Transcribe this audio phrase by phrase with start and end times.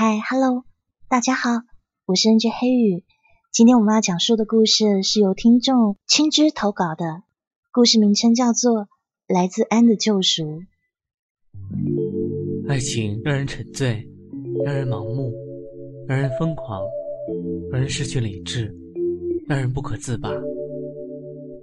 [0.00, 0.62] 嗨，Hello，
[1.08, 1.50] 大家好，
[2.06, 3.02] 我是 NJ 黑雨。
[3.50, 7.24] 今天我们要讲述的故事是由听众青之投稿的，
[7.72, 8.82] 故事名称叫做
[9.26, 10.44] 《来自安的救赎》。
[12.68, 14.08] 爱情让人沉醉，
[14.64, 15.32] 让人盲目，
[16.06, 16.80] 让人疯狂，
[17.72, 18.72] 让人失去理智，
[19.48, 20.30] 让人不可自拔。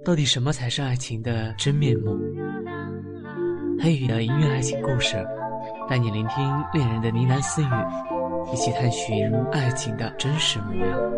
[0.04, 2.14] 到底什么才是爱情的真面目？
[3.80, 5.26] 黑雨的音乐爱情故事，
[5.88, 8.15] 带你聆听恋人的呢喃私语。
[8.52, 11.12] 一起探寻爱情的真实模样。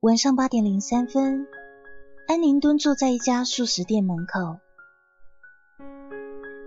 [0.00, 1.46] 晚上八点零三分，
[2.28, 4.60] 安宁蹲坐在一家素食店门口，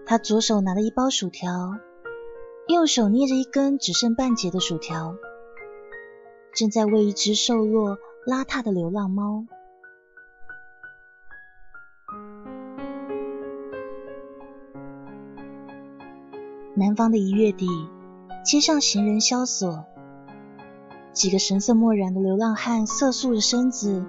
[0.06, 1.78] 他左手拿了一包薯条，
[2.68, 5.16] 右手捏着一根只剩半截的薯条。
[6.56, 9.46] 正在喂一只瘦弱、邋遢的流浪猫。
[16.76, 17.68] 南方的一月底，
[18.44, 19.86] 街上行人萧索，
[21.14, 24.06] 几个神色漠然的流浪汉，瑟缩着身子，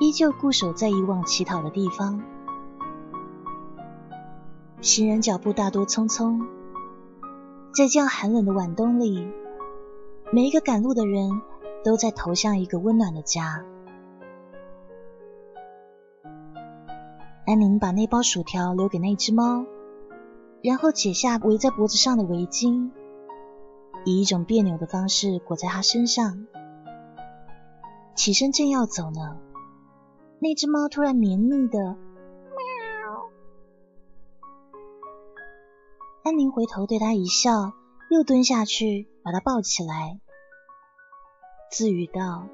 [0.00, 2.22] 依旧固守在以往乞讨的地方。
[4.80, 6.44] 行人脚步大多匆匆，
[7.72, 9.26] 在这样寒冷的晚冬里，
[10.32, 11.40] 每一个赶路的人。
[11.84, 13.64] 都在投向一个温暖的家。
[17.44, 19.66] 安宁把那包薯条留给那只猫，
[20.62, 22.90] 然后解下围在脖子上的围巾，
[24.04, 26.46] 以一种别扭的方式裹在它身上。
[28.14, 29.38] 起身正要走呢，
[30.38, 31.96] 那只猫突然绵密的喵。
[36.22, 37.72] 安宁回头对它一笑，
[38.08, 40.20] 又蹲下去把它抱起来。
[41.72, 42.46] 自语道：“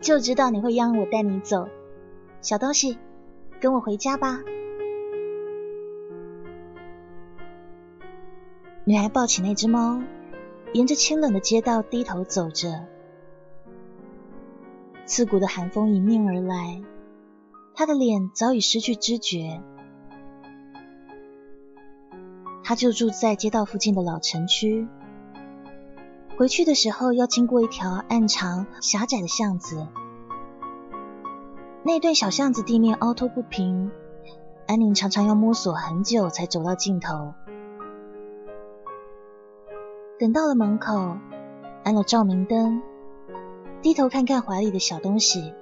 [0.00, 1.68] 就知道你会央我带你走，
[2.40, 2.96] 小东西，
[3.60, 4.40] 跟我回家吧。”
[8.84, 10.00] 女孩抱起那只猫，
[10.72, 12.86] 沿着清冷的街道低头走着。
[15.04, 16.82] 刺骨的寒风迎面而来，
[17.74, 19.60] 她的脸早已失去知觉。
[22.64, 24.88] 她就住在街道附近的老城区。
[26.36, 29.86] 回去的时候要经过一条暗长狭窄的巷子，
[31.84, 33.92] 那段小巷子地面凹凸不平，
[34.66, 37.34] 安宁常常要摸索很久才走到尽头。
[40.18, 41.16] 等到了门口，
[41.84, 42.82] 安了照明灯，
[43.82, 45.52] 低头看看怀里的小东西，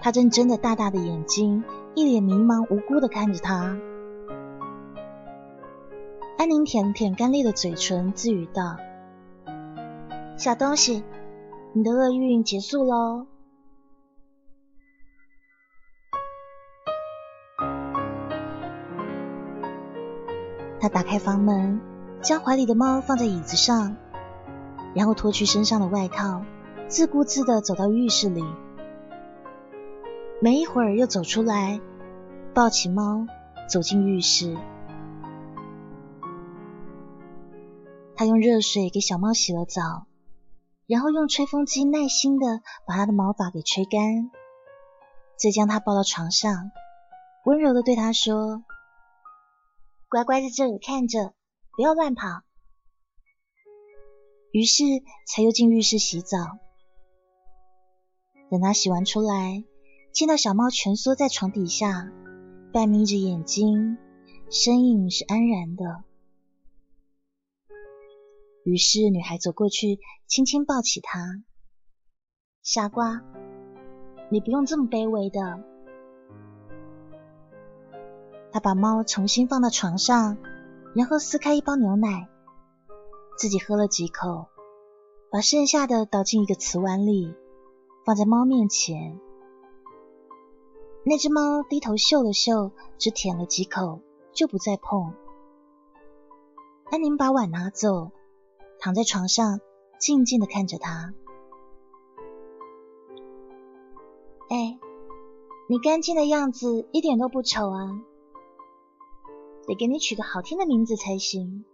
[0.00, 1.64] 他正睁着大大的眼睛，
[1.94, 3.76] 一脸迷茫无辜的看着他。
[6.38, 8.76] 安宁舔了舔干裂的嘴唇，自语道。
[10.42, 11.04] 小东西，
[11.72, 13.28] 你的厄运结束喽。
[20.80, 21.80] 他打开房门，
[22.22, 23.94] 将怀里的猫放在椅子上，
[24.96, 26.42] 然后脱去身上的外套，
[26.88, 28.44] 自顾自的走到浴室里。
[30.40, 31.80] 没一会儿又走出来，
[32.52, 33.28] 抱起猫
[33.68, 34.56] 走进浴室。
[38.16, 40.06] 他用热水给小猫洗了澡。
[40.92, 44.30] 然后用吹风机耐心的把它的毛发给吹干，
[45.38, 46.70] 再将它抱到床上，
[47.46, 48.62] 温柔的对它说
[50.10, 51.32] ：“乖乖在这里看着，
[51.74, 52.42] 不要乱跑。”
[54.52, 54.84] 于是
[55.26, 56.58] 才又进浴室洗澡。
[58.50, 59.64] 等他洗完出来，
[60.12, 62.12] 见到小猫蜷缩在床底下，
[62.70, 63.96] 半眯着眼睛，
[64.50, 66.04] 身影是安然的。
[68.64, 71.42] 于是，女孩走过去，轻轻抱起他。
[72.62, 73.20] 傻瓜，
[74.30, 75.64] 你不用这么卑微的。
[78.52, 80.38] 他把猫重新放到床上，
[80.94, 82.28] 然后撕开一包牛奶，
[83.36, 84.46] 自己喝了几口，
[85.28, 87.34] 把剩下的倒进一个瓷碗里，
[88.06, 89.18] 放在猫面前。
[91.04, 94.00] 那只猫低头嗅了嗅，只舔了几口，
[94.32, 95.14] 就不再碰。
[96.92, 98.12] 安宁把碗拿走。
[98.84, 99.60] 躺在床上，
[100.00, 101.14] 静静的看着他。
[104.50, 104.76] 哎，
[105.68, 108.02] 你干净的样子一点都不丑啊，
[109.68, 111.64] 得给你取个好听的名字才行。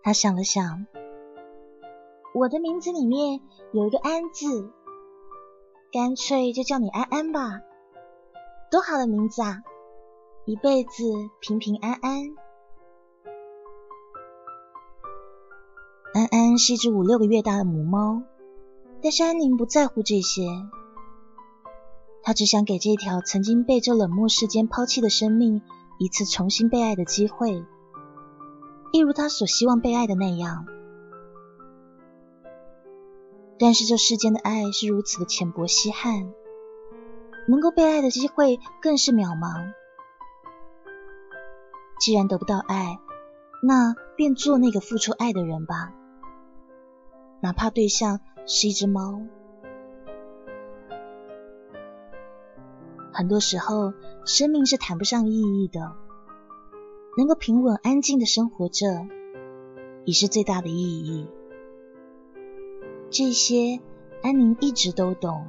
[0.00, 0.86] 他想了想，
[2.32, 3.40] 我的名字里面
[3.72, 4.70] 有一个安字，
[5.90, 7.62] 干脆就叫你安安吧，
[8.70, 9.64] 多好的名字啊，
[10.44, 11.02] 一辈子
[11.40, 12.45] 平平安安。
[16.14, 18.22] 安安是一只五六个月大的母猫，
[19.02, 20.48] 但是安宁不在乎这些，
[22.22, 25.60] 她只想给这条曾经被这冷漠世间抛弃的生命
[25.98, 27.62] 一次重新被爱的机会，
[28.92, 30.66] 一如她所希望被爱的那样。
[33.58, 36.32] 但是这世间的爱是如此的浅薄稀罕，
[37.48, 39.72] 能够被爱的机会更是渺茫。
[41.98, 43.00] 既然得不到爱，
[43.62, 45.92] 那便做那个付出爱的人吧，
[47.40, 49.20] 哪怕对象是一只猫。
[53.12, 53.92] 很多时候，
[54.24, 55.94] 生命是谈不上意义的，
[57.16, 59.06] 能够平稳安静的生活着，
[60.04, 61.28] 已是最大的意义。
[63.10, 63.80] 这些，
[64.22, 65.46] 安宁一直都懂。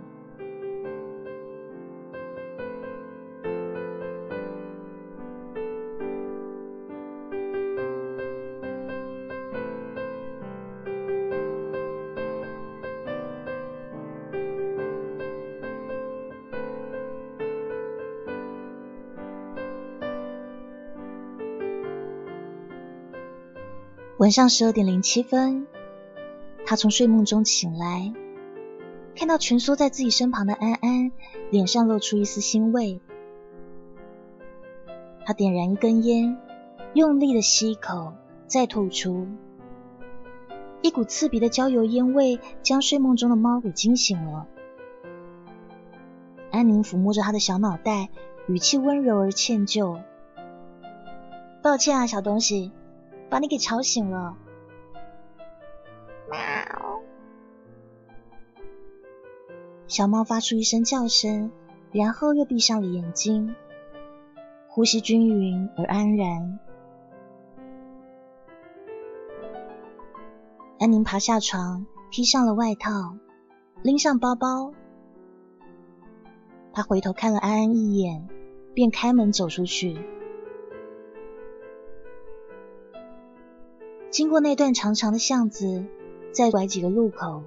[24.28, 25.68] 晚上十二点零七分，
[26.66, 28.12] 他从睡梦中醒来，
[29.16, 31.14] 看到蜷缩在自己身旁的安安，
[31.50, 33.00] 脸上露出一丝欣慰。
[35.24, 36.38] 他点燃一根烟，
[36.94, 38.16] 用力的吸一口，
[38.48, 39.30] 再吐出，
[40.82, 44.46] 一股刺鼻的焦油烟味将睡梦中的猫给惊醒了。
[46.52, 48.10] 安宁抚摸着他的小脑袋，
[48.50, 50.02] 语气温柔而歉疚
[51.64, 52.74] ：“抱歉啊，小东西。”
[53.30, 54.38] 把你给吵醒了。
[56.30, 57.02] 喵！
[59.88, 61.52] 小猫发出一声叫声，
[61.92, 63.56] 然后又闭上了眼睛，
[64.68, 66.60] 呼吸均匀而安然。
[70.80, 73.18] 安宁爬下床，披上了外套，
[73.82, 74.74] 拎上包包。
[76.74, 78.28] 他回头看了安安一眼，
[78.74, 79.98] 便开门走出去。
[84.18, 85.86] 经过那段长长的巷子，
[86.32, 87.44] 再拐几个路口，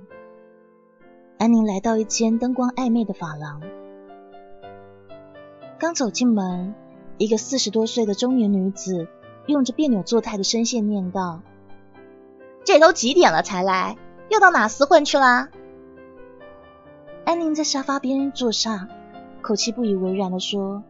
[1.36, 3.60] 安宁来到一间灯光暧昧的发廊。
[5.80, 6.72] 刚走进门，
[7.18, 9.08] 一个四十多岁的中年女子
[9.46, 11.40] 用着别扭作态的声线念道
[12.62, 13.96] ：“这都几点了才来？
[14.28, 15.48] 又到哪厮混去啦？”
[17.26, 18.86] 安宁在沙发边坐下，
[19.42, 20.84] 口气不以为然的说：“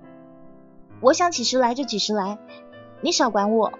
[1.00, 2.36] 我想几时来就几时来，
[3.00, 3.72] 你少管我。”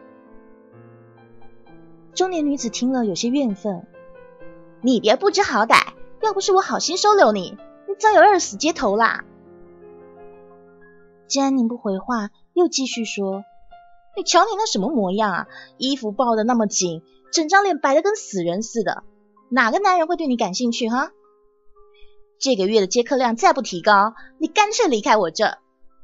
[2.15, 3.87] 中年女子听了有些怨愤
[4.83, 5.95] ：“你别不知好歹！
[6.21, 7.57] 要不是我好心收留你，
[7.89, 9.25] 你早有饿死街头啦！”
[11.29, 13.45] 既然宁不回话，又继续说
[14.17, 15.47] ：“你瞧你那什么模样啊？
[15.79, 17.03] 衣服抱得那么紧，
[17.33, 19.05] 整张脸白的跟死人似的，
[19.49, 21.13] 哪个男人会对你感兴趣哈？
[22.41, 25.59] 这个月的接客量再不提高，你干脆离开我这，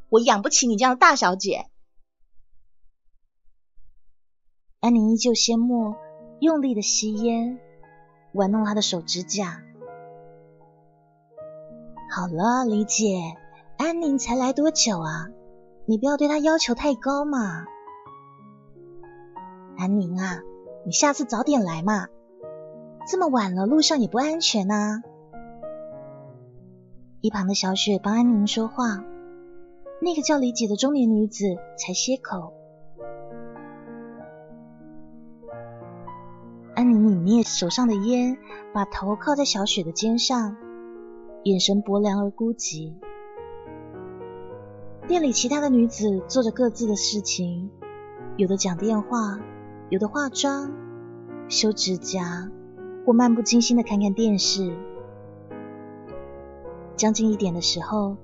[0.08, 1.66] 我养不起你这样的大小姐。”
[4.86, 5.96] 安宁依旧缄默。
[6.38, 7.58] 用力的吸烟，
[8.30, 9.64] 玩弄他的手指甲。
[12.08, 13.18] 好了，李姐，
[13.78, 15.26] 安宁才来多久啊？
[15.86, 17.64] 你不要对她要求太高嘛。
[19.76, 20.42] 安宁啊，
[20.84, 22.06] 你下次早点来嘛，
[23.08, 25.02] 这么晚了，路上也不安全啊。
[27.22, 29.02] 一旁的小雪帮安宁说话，
[30.00, 32.52] 那个叫李姐的中年女子才歇口。
[37.26, 38.38] 灭手上的烟，
[38.72, 40.56] 把头靠在小雪的肩上，
[41.42, 42.92] 眼神薄凉而孤寂。
[45.08, 47.68] 店里其他的女子做着各自的事情，
[48.36, 49.40] 有的讲电话，
[49.88, 50.70] 有的化妆、
[51.48, 52.48] 修指甲，
[53.04, 54.76] 或漫不经心的看看电视。
[56.94, 58.18] 将近一点的时候，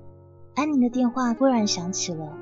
[0.55, 2.37] 安宁的电话突然响起了。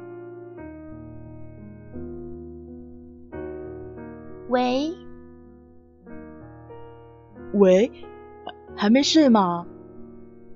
[4.49, 5.00] 喂。
[7.53, 7.91] 喂，
[8.75, 9.67] 还没睡吗？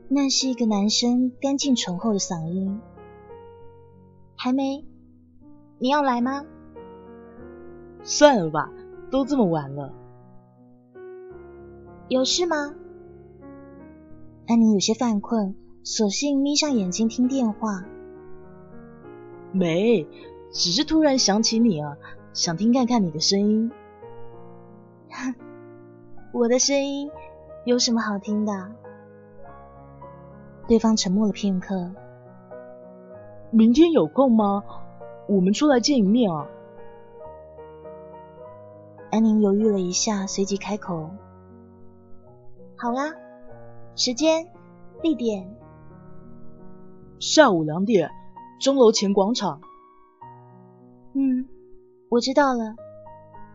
[0.08, 2.80] 那是一个男生干净醇厚的嗓音。
[4.36, 4.86] 还没？
[5.80, 6.46] 你要来吗？
[8.04, 8.72] 算了吧，
[9.10, 9.94] 都这么晚了。
[12.08, 12.76] 有事吗？
[14.48, 17.84] 安妮有些犯困，索性眯上眼睛听电话。
[19.52, 20.08] 没，
[20.52, 21.98] 只是突然想起你啊，
[22.32, 23.72] 想听看看你的声音。
[26.36, 27.10] 我的声音
[27.64, 28.52] 有什么好听的？
[30.68, 31.90] 对方沉默了片刻。
[33.52, 34.62] 明天有空吗？
[35.30, 36.46] 我们出来见一面啊。
[39.12, 41.10] 安宁犹豫了一下，随即开口
[42.76, 43.14] ：“好啦，
[43.96, 44.46] 时间、
[45.02, 45.56] 地点，
[47.18, 48.12] 下午两点，
[48.60, 49.62] 钟楼前广场。
[51.14, 51.48] 嗯，
[52.10, 52.76] 我知道了。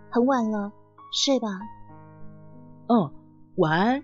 [0.08, 0.72] 很晚了，
[1.12, 1.60] 睡吧。
[2.92, 3.08] 嗯，
[3.54, 4.02] 晚安。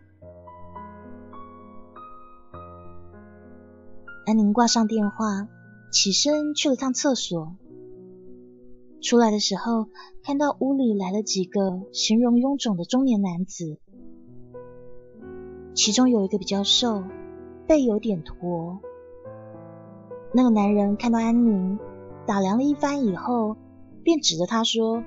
[4.25, 5.49] 安宁挂上电话，
[5.91, 7.57] 起身去了趟厕所。
[9.03, 9.89] 出来的时候，
[10.23, 13.81] 看到屋里来了几个形容臃肿的中年男子，
[15.75, 17.03] 其中有一个比较瘦，
[17.67, 18.79] 背有点驼。
[20.33, 21.81] 那个男人看到安宁，
[22.25, 23.57] 打量了一番以后，
[24.05, 25.03] 便指着他说：“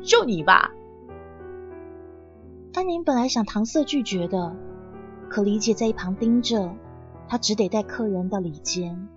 [0.00, 0.72] 就你吧。”
[2.78, 4.54] 安宁本来想搪塞拒绝的，
[5.28, 6.72] 可李姐在一旁盯着，
[7.26, 9.08] 她只得带客人到里间。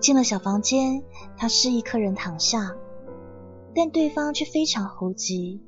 [0.00, 1.02] 进了小房间，
[1.36, 2.74] 她示意客人躺下，
[3.74, 5.60] 但对方却非常猴急，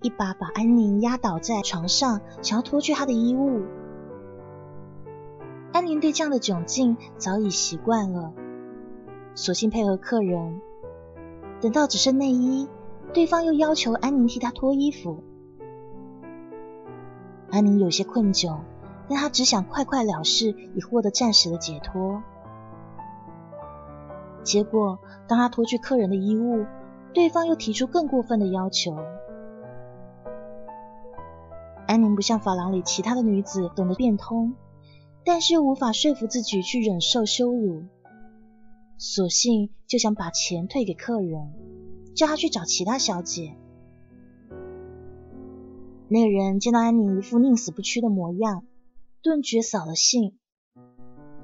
[0.00, 3.62] 一把把安宁压倒在床上，想要脱去她的衣物。
[5.72, 8.32] 安宁对这样的窘境早已习惯了，
[9.34, 10.60] 索性配合客人。
[11.60, 12.68] 等到只剩内衣，
[13.16, 15.24] 对方又要求安宁替他脱衣服。
[17.50, 18.58] 安宁有些困窘，
[19.08, 22.22] 但他只想快快了事，以获得暂时的解脱。
[24.44, 26.66] 结果，当他脱去客人的衣物，
[27.14, 28.94] 对方又提出更过分的要求。
[31.86, 34.52] 安宁不像法郎里其他的女子懂得变通，
[35.24, 37.84] 但是又无法说服自己去忍受羞辱，
[38.98, 41.54] 索性就想把钱退给客人，
[42.16, 43.54] 叫他去找其他小姐。
[46.08, 48.64] 那个人见到安宁一副宁死不屈的模样，
[49.22, 50.34] 顿觉扫了兴，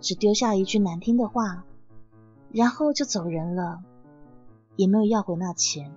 [0.00, 1.64] 只丢下一句难听的话。
[2.50, 3.81] 然后就走人了，
[4.76, 5.91] 也没有要回那钱。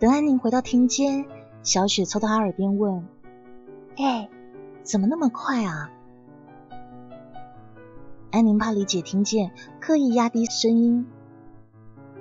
[0.00, 1.24] 等安宁回到厅间，
[1.62, 3.06] 小雪凑到她耳边问
[3.96, 4.28] ：“哎，
[4.82, 5.92] 怎么那么快啊？”
[8.32, 11.06] 安宁怕李姐听见，刻意压低声音：“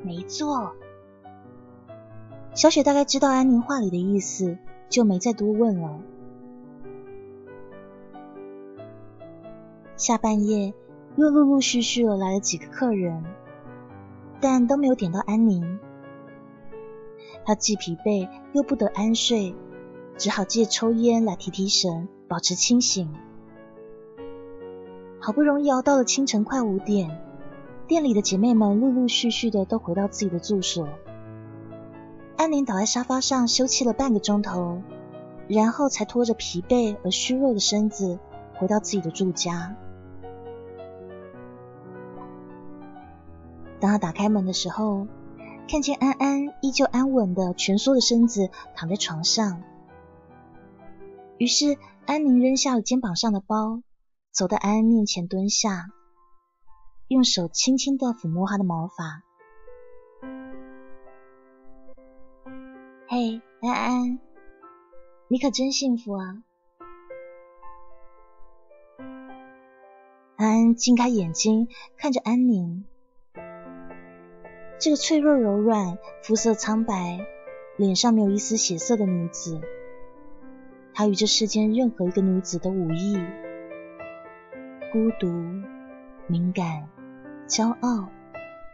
[0.03, 0.73] 没做。”
[2.53, 4.57] 小雪大概知道安宁话里的意思，
[4.89, 6.01] 就没再多问了。
[9.95, 10.73] 下半夜
[11.15, 13.23] 又陆陆续续的来了几个客人，
[14.41, 15.79] 但都没有点到安宁。
[17.45, 19.55] 她既疲惫又不得安睡，
[20.17, 23.09] 只好借抽烟来提提神，保持清醒。
[25.23, 27.21] 好不容易熬到了清晨快五点，
[27.87, 30.89] 店里的姐妹们陆陆续续的都回到自己的住所。
[32.37, 34.81] 安宁倒在沙发上休憩了半个钟头，
[35.47, 38.17] 然后才拖着疲惫而虚弱的身子
[38.55, 39.75] 回到自己的住家。
[43.79, 45.05] 当他打开门的时候，
[45.67, 49.61] 看见安安依旧安稳的蜷缩着身子躺在床上。
[51.37, 53.81] 于是安宁扔下了肩膀上的包，
[54.31, 55.87] 走到安安面前蹲下，
[57.09, 59.23] 用手轻轻的抚摸她的毛发。
[63.09, 64.19] 嘿，安安，
[65.27, 66.43] 你可真幸福啊！
[70.37, 72.85] 安安睁开眼睛，看着安宁。
[74.79, 77.19] 这个脆弱柔软、肤色苍白、
[77.75, 79.59] 脸上没有一丝血色的女子，
[80.93, 83.19] 她与这世间任何一个女子都无异。
[84.91, 85.27] 孤独、
[86.27, 86.89] 敏感、
[87.47, 88.09] 骄傲，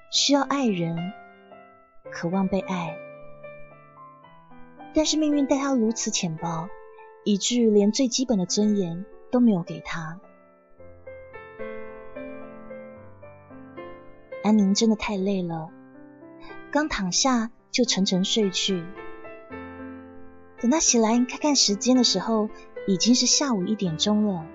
[0.09, 0.97] 需要爱人，
[2.11, 2.97] 渴望被爱。
[4.95, 6.69] 但是命运待他如此浅薄，
[7.23, 10.19] 以至于连最基本的尊严都没有给他。
[14.43, 15.69] 安宁真的太累了。
[16.71, 18.83] 刚躺下就沉沉睡去。
[20.59, 22.49] 等他起来看看时间的时候，
[22.87, 24.47] 已经是下午一点钟了。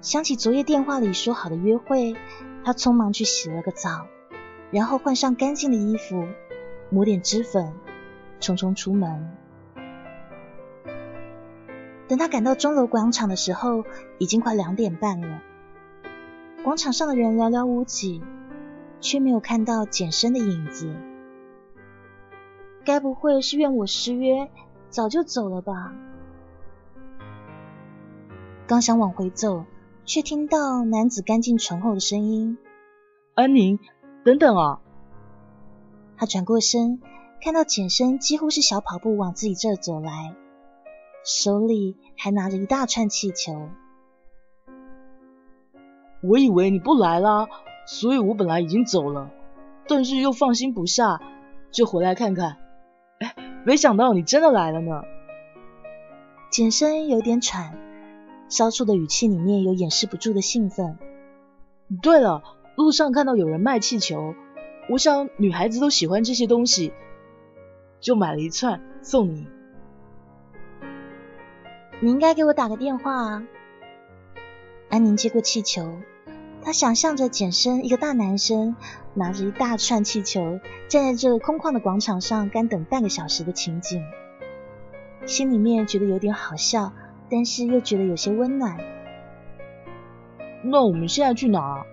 [0.00, 2.16] 想起昨夜电话里说好的约会，
[2.64, 4.06] 他匆忙去洗了个澡，
[4.70, 6.26] 然后换上干净的衣服，
[6.90, 7.72] 抹点脂粉，
[8.40, 9.30] 匆匆出门。
[12.06, 13.84] 等他赶到钟楼广场的时候，
[14.18, 15.42] 已经快两点半了。
[16.64, 18.22] 广场上的人寥寥无几。
[19.00, 20.92] 却没有看到简生的影子，
[22.84, 24.50] 该不会是怨我失约，
[24.90, 25.92] 早就走了吧？
[28.66, 29.64] 刚想往回走，
[30.08, 32.56] 却听到男子干净醇厚的声音
[33.36, 33.78] ：“安宁，
[34.24, 34.80] 等等啊！”
[36.16, 37.02] 他转过身，
[37.42, 40.34] 看到简生几乎是小跑步往自己这走来，
[41.26, 43.68] 手里还拿着一大串气球。
[46.22, 47.46] 我以为你不来啦，
[47.86, 49.30] 所以我本来已经走了，
[49.86, 51.20] 但是又放心不下，
[51.70, 52.56] 就回来看看。
[53.20, 55.02] 哎，没想到你真的来了呢。
[56.50, 57.78] 简生有点喘，
[58.48, 60.98] 稍处的语气里面有掩饰不住的兴奋。
[62.02, 62.42] 对了，
[62.76, 64.34] 路上看到有人卖气球，
[64.90, 66.92] 我想女孩子都喜欢这些东西，
[68.00, 69.46] 就买了一串送你。
[72.00, 73.44] 你应该给我打个电话啊。
[74.88, 75.98] 安宁接过气球，
[76.62, 78.76] 她想象着简身一个大男生
[79.14, 84.02] 拿着一大串气球站在这空旷的广场上干等半个小时的情景，
[85.26, 86.92] 心里面觉得有点好笑，
[87.30, 88.78] 但是又觉得有些温暖。
[90.64, 91.84] 那我们现在去哪？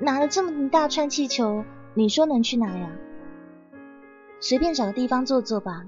[0.00, 2.90] 拿了这么一大串气球，你说能去哪呀？
[4.40, 5.86] 随便找个地方坐坐吧。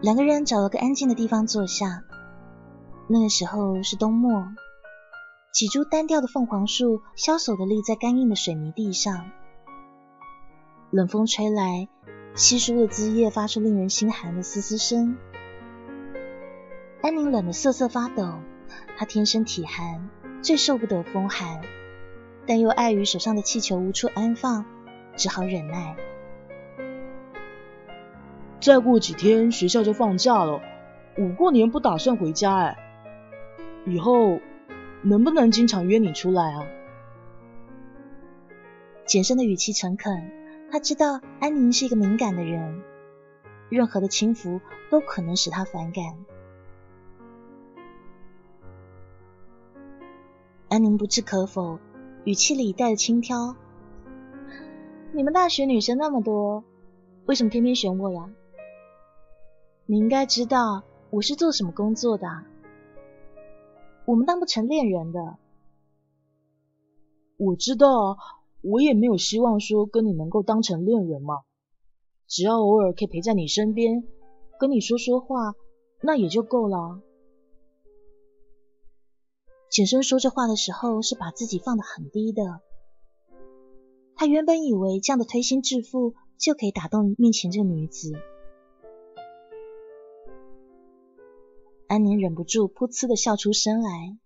[0.00, 2.02] 两个人找了个安静的地方坐下。
[3.06, 4.46] 那个时候是冬末，
[5.52, 9.30] 几株单调的凤凰树萧索的立在干硬的水泥地上，
[10.90, 11.88] 冷风吹来，
[12.34, 15.16] 稀疏的枝叶发出令人心寒的嘶嘶声。
[17.02, 18.40] 安宁冷得瑟瑟发抖，
[18.96, 20.08] 她天生体寒，
[20.42, 21.60] 最受不得风寒，
[22.46, 24.64] 但又碍于手上的气球无处安放，
[25.16, 25.96] 只好忍耐。
[28.60, 30.60] 再过几天学校就放假了，
[31.16, 32.76] 我过年不打算回家哎。
[33.86, 34.38] 以后
[35.02, 36.66] 能不能经常约你出来啊？
[39.06, 40.30] 简生的语气诚恳，
[40.70, 42.82] 他知道安宁是一个敏感的人，
[43.68, 46.04] 任何的轻浮都可能使他反感。
[50.68, 51.80] 安宁不置可否，
[52.24, 53.56] 语气里带着轻佻
[55.12, 56.62] ：“你们大学女生那么多，
[57.26, 58.30] 为什么偏偏选我呀？”
[59.86, 62.44] 你应该知道我是做什么工作的，
[64.04, 65.36] 我们当不成恋人的。
[67.36, 68.16] 我知道，
[68.62, 71.40] 我也没有希望说跟你能够当成恋人嘛。
[72.26, 74.04] 只要偶尔可以陪在你身边，
[74.58, 75.54] 跟你说说话，
[76.00, 77.00] 那也就够了。
[79.68, 82.60] 简生说这话的时候是把自己放得很低的，
[84.14, 88.12] 他原本以为这样的推心置腹就可以打动面前这个女子。
[91.86, 94.16] 安宁忍不住噗呲的笑出声来，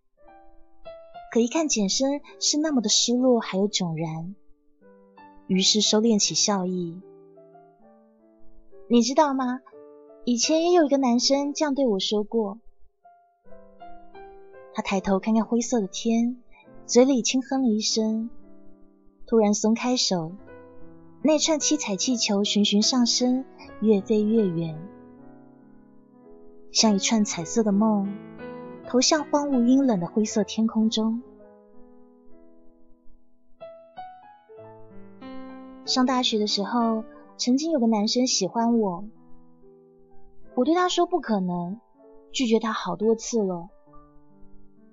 [1.34, 4.36] 可一看简生是那么的失落，还有迥然，
[5.48, 7.02] 于是收敛起笑意。
[8.86, 9.58] 你知道吗？
[10.24, 12.60] 以前也有一个男生这样对我说过。
[14.74, 16.40] 他抬头看看灰色的天，
[16.86, 18.30] 嘴里轻哼了一声，
[19.26, 20.30] 突然松开手，
[21.20, 23.44] 那串七彩气球循循上升，
[23.80, 24.78] 越飞越远。
[26.70, 28.14] 像一串彩色的梦，
[28.94, 31.20] 投向荒芜阴冷的灰色天空中。
[35.85, 37.02] 上大学的时候，
[37.37, 39.04] 曾经有个男生喜欢我，
[40.54, 41.80] 我对他说不可能，
[42.30, 43.68] 拒绝他好多次了，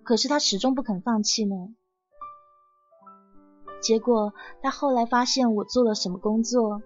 [0.01, 1.75] 可是他始终不肯放弃呢。
[3.83, 4.33] 结果
[4.63, 6.81] 他后来发现我做了什么工作，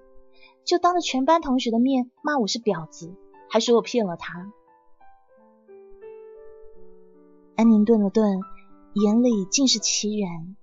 [0.66, 3.16] 就当着全班同学的面骂我是婊子，
[3.50, 4.52] 还说我骗了他。
[7.56, 8.42] 安宁顿了顿，
[8.94, 10.56] 眼里尽是凄然。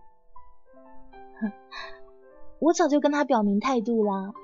[2.60, 4.34] 我早就跟他表明态度了，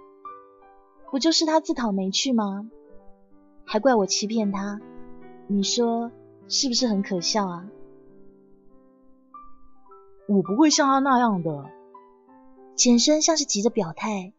[1.11, 2.71] 不就是他自讨没趣吗？
[3.67, 4.81] 还怪我欺骗他，
[5.47, 6.11] 你说
[6.49, 7.69] 是不是很可笑啊？
[10.27, 11.71] 我不会像他那样的。
[12.75, 14.33] 简生像是急着表态，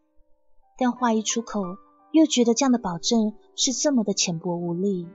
[0.78, 1.62] 但话一出口，
[2.10, 5.08] 又觉得这样的保证是这么的浅薄无力。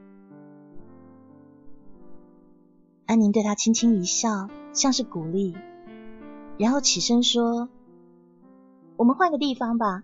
[3.05, 5.55] 安宁对他轻轻一笑，像是鼓励，
[6.57, 7.69] 然后起身说
[8.97, 10.03] ：“我们换个地方吧，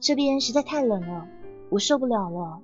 [0.00, 1.26] 这边实在太冷了，
[1.70, 2.60] 我受不了了。”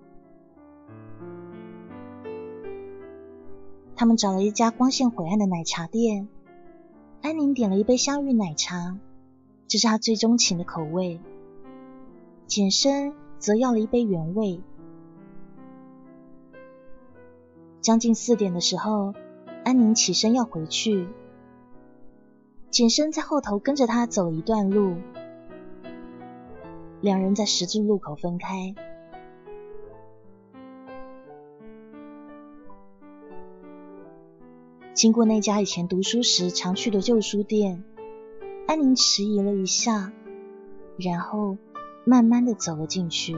[3.97, 6.29] 他们找了一家光线晦暗的奶茶店，
[7.23, 8.99] 安宁点了一杯香芋奶茶，
[9.69, 11.19] 这是他最钟情的口味。
[12.47, 14.61] 简生则要了一杯原味。
[17.81, 19.15] 将近四点的时候。
[19.69, 21.07] 安宁起身要回去，
[22.71, 24.97] 简生在后头跟着他走一段路，
[27.03, 28.75] 两人在十字路口分开。
[34.95, 37.85] 经过那家以前读书时常去的旧书店，
[38.67, 40.13] 安宁迟疑了一下，
[40.97, 41.59] 然后
[42.07, 43.37] 慢慢的走了进去。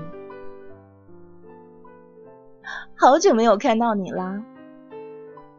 [2.95, 4.45] 好久没有看到你啦。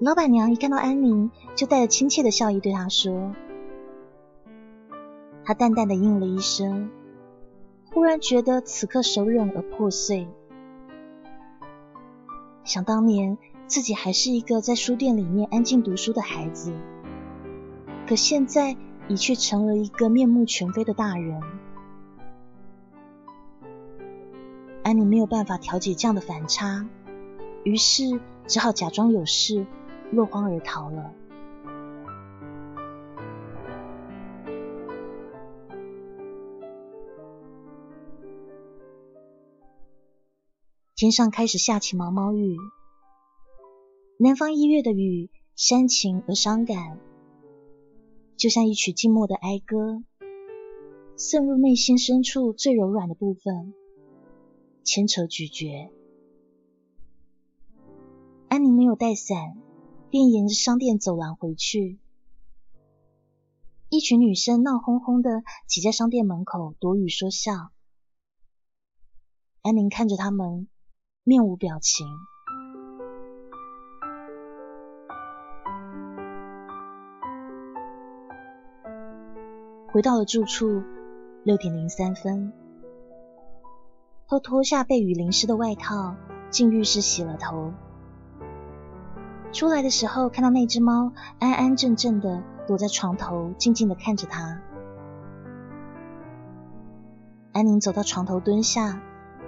[0.01, 3.35] 老板娘一看到安妮，就带着亲切的笑意对她说
[5.45, 6.89] ：“她淡淡的应了一声，
[7.93, 10.27] 忽然觉得此刻手忍而破碎。
[12.63, 13.37] 想当年
[13.67, 16.73] 自己还是一个在书店里面安静读书的孩子，
[18.07, 18.75] 可现在
[19.07, 21.39] 已却成了一个面目全非的大人。
[24.81, 26.87] 安妮没有办法调节这样的反差，
[27.63, 29.67] 于是只好假装有事。”
[30.12, 31.13] 落荒而逃了。
[40.95, 42.58] 天上开始下起毛毛雨，
[44.17, 47.00] 南方一月的雨煽情而伤感，
[48.38, 50.04] 就像一曲静默的哀歌，
[51.17, 53.74] 渗入内心深处最柔软的部分，
[54.84, 55.89] 牵扯咀嚼。
[58.47, 59.61] 安妮没有带伞。
[60.12, 61.97] 便沿着商店走廊回去。
[63.88, 67.71] 一群女生闹哄哄的挤在商店门口躲雨说笑。
[69.62, 70.67] 安宁看着他们，
[71.24, 72.06] 面无表情。
[79.93, 80.84] 回到了住处，
[81.43, 82.52] 六点零三分，
[84.28, 86.15] 他脱下被雨淋湿的外套，
[86.50, 87.71] 进浴室洗了头。
[89.51, 94.59] 出来的时候，看到那只猫安安静静的躲在床头，静静的看着他。
[97.53, 99.01] 安宁走到床头蹲下，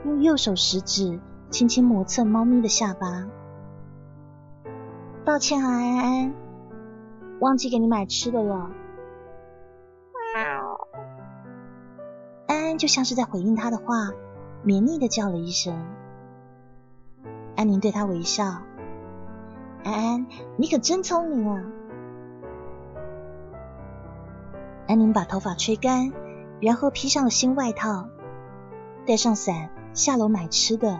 [0.05, 3.27] 用右手食指轻轻磨蹭猫咪的下巴。
[5.25, 6.33] 抱歉啊，安安，
[7.39, 8.69] 忘记给你买吃的了。
[12.45, 14.11] 安安就像是在回应他的话，
[14.63, 15.73] 绵腻的叫了一声。
[17.55, 18.63] 安宁对他微笑。
[19.83, 21.63] 安安，你可真聪明啊！
[24.87, 26.13] 安宁把头发吹干，
[26.61, 28.07] 然后披上了新外套，
[29.05, 30.99] 带上伞下楼买吃的。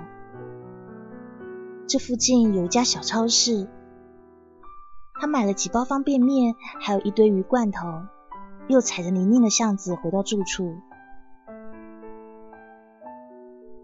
[1.88, 3.70] 这附近有一家小超市，
[5.16, 7.88] 他买了几包方便面，还有一堆鱼罐头，
[8.68, 10.76] 又踩着泥泞的巷子回到住处。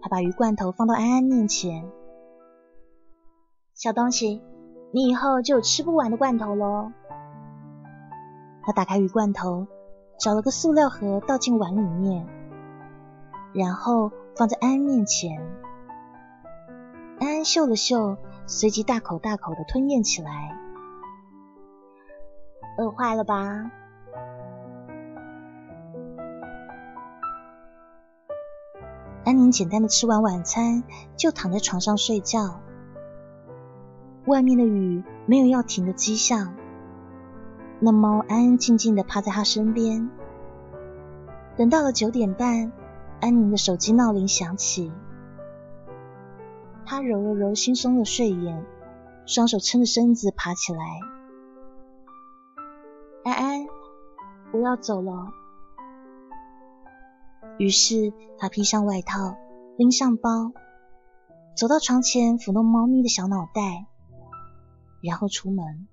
[0.02, 1.90] 他把鱼罐头放到安安面前，
[3.74, 4.42] 小东西。
[4.92, 6.92] 你以后就有吃不完的罐头喽。
[8.64, 9.68] 他打开鱼罐头，
[10.20, 12.28] 找了个塑料盒倒进碗里面，
[13.54, 15.40] 然后放在安安面前。
[17.20, 20.56] 安安嗅了嗅，随即大口大口的吞咽起来。
[22.78, 23.72] 饿坏了吧？
[29.26, 30.84] 安宁简单的吃完晚餐，
[31.16, 32.62] 就躺在床上睡觉。
[34.30, 36.54] 外面的雨没有要停的迹象，
[37.80, 40.08] 那猫安安静静的趴在他身边。
[41.58, 42.72] 等到了九点半，
[43.22, 44.92] 安宁的手机闹铃响起，
[46.86, 48.64] 他揉了揉惺忪的睡眼，
[49.26, 50.80] 双手撑着身子爬起来。
[53.24, 53.66] 安安，
[54.54, 55.34] 我要走了。
[57.58, 59.38] 于是他披上外套，
[59.76, 60.52] 拎上包，
[61.58, 63.89] 走到床前，抚弄猫咪的小脑袋。
[65.02, 65.88] 然后出门，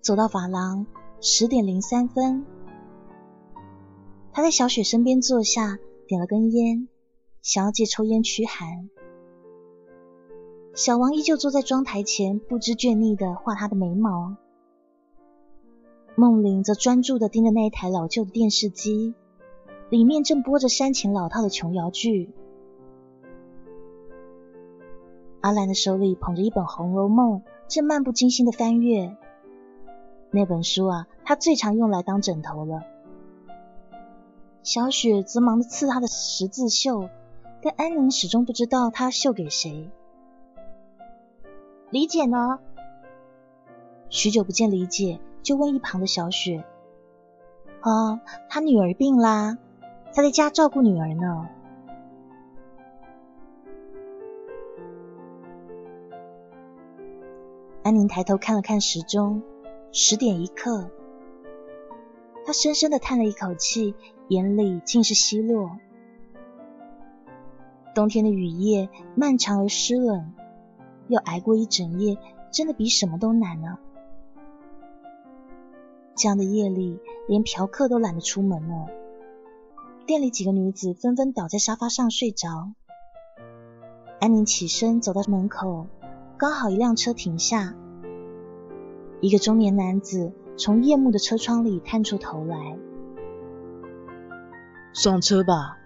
[0.00, 0.86] 走到法廊，
[1.20, 2.44] 十点零三分，
[4.32, 6.88] 他在小雪身边坐下，点了根烟，
[7.40, 8.90] 想要借抽烟驱寒。
[10.74, 14.36] 小王依旧坐在妆台前，不知倦腻的画他的眉毛，
[16.16, 19.14] 梦玲则专注的盯着那一台老旧的电视机。
[19.92, 22.30] 里面正播着煽情老套的琼瑶剧，
[25.42, 29.14] 阿兰的手里捧着一本《红楼梦》，正漫不经心的翻阅。
[30.30, 32.84] 那本书啊，他最常用来当枕头了。
[34.62, 37.10] 小雪则忙着刺她的十字绣，
[37.60, 39.90] 但安宁始终不知道她绣给谁。
[41.90, 42.60] 李姐呢？
[44.08, 46.64] 许久不见李姐，就问一旁的小雪
[47.84, 49.58] ：“哦，她女儿病啦。”
[50.14, 51.48] 他在家照顾女儿呢。
[57.82, 59.42] 安宁抬头看了看时钟，
[59.90, 60.90] 十点一刻。
[62.44, 63.94] 他深深的叹了一口气，
[64.28, 65.78] 眼里尽是奚落。
[67.94, 70.32] 冬天的雨夜漫长而湿冷，
[71.08, 72.18] 要挨过一整夜，
[72.50, 73.78] 真的比什么都难呢。
[76.14, 78.86] 这样的夜里，连嫖客都懒得出门了。
[80.06, 82.72] 店里几个女子纷纷倒在沙发上睡着。
[84.20, 85.86] 安宁起身走到门口，
[86.36, 87.74] 刚好一辆车停下，
[89.20, 92.76] 一个中年男子从夜幕的车窗里探出头来。
[94.92, 95.78] 上车吧。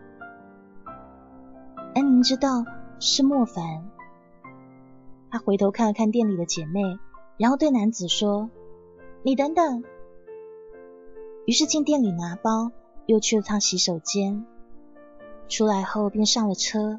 [1.95, 2.65] 安宁知道
[2.99, 3.89] 是莫凡，
[5.31, 6.99] 他回头看了看店里的姐妹，
[7.37, 8.51] 然后对男子说
[9.23, 9.85] ：“你等等。”
[11.47, 12.73] 于是进店里拿包，
[13.07, 14.45] 又去了趟洗手间，
[15.49, 16.99] 出来后便上了车。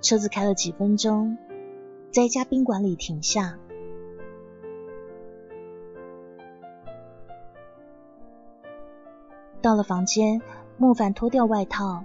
[0.00, 1.36] 车子开了几分钟，
[2.10, 3.58] 在一家宾馆里停下。
[9.60, 10.40] 到了房间，
[10.78, 12.04] 莫凡脱掉外套，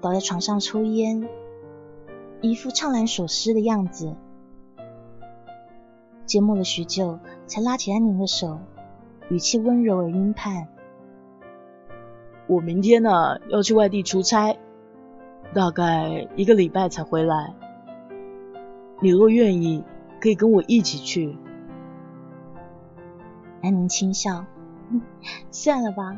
[0.00, 1.28] 倒在床上抽烟，
[2.40, 4.14] 一副怅然所失的样子。
[6.26, 8.60] 缄默了许久，才拉起安宁的手，
[9.28, 10.68] 语气温柔而晕盼
[12.46, 14.56] ：“我明天呢要去外地出差，
[15.52, 17.54] 大概一个礼拜才回来。
[19.00, 19.84] 你若愿意，
[20.20, 21.36] 可以跟我一起去。”
[23.62, 24.44] 安宁轻笑
[25.50, 26.16] ：“算了吧。”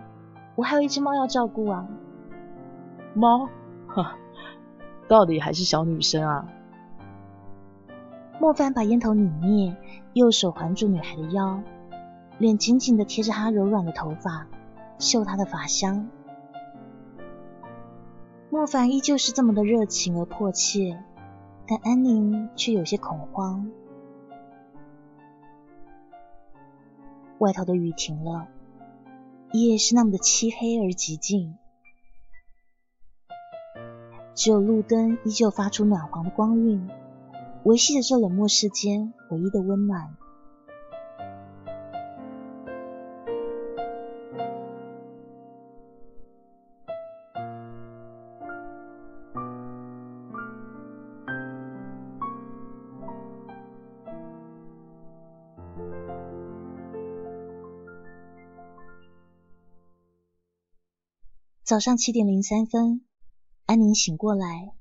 [0.54, 1.86] 我还有一只猫要照顾啊！
[3.14, 3.48] 猫，
[3.86, 4.16] 哈，
[5.06, 6.48] 到底还是小女生啊！
[8.40, 9.76] 莫凡把烟头拧灭，
[10.14, 11.62] 右手环住女孩的腰，
[12.38, 14.48] 脸紧紧的贴着她柔软的头发，
[14.98, 16.08] 嗅她的发香。
[18.50, 21.04] 莫凡依旧是这么的热情而迫切，
[21.66, 23.70] 但安宁却有些恐慌。
[27.38, 28.48] 外头的雨停了。
[29.52, 31.56] 夜是那么的漆黑而寂静，
[34.34, 36.88] 只有路灯依旧发出暖黄的光晕，
[37.64, 40.16] 维系着这冷漠世间唯一的温暖。
[61.68, 63.02] 早上七点零三分，
[63.66, 64.72] 安宁醒过来，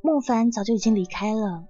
[0.00, 1.66] 莫凡早就已经离开了。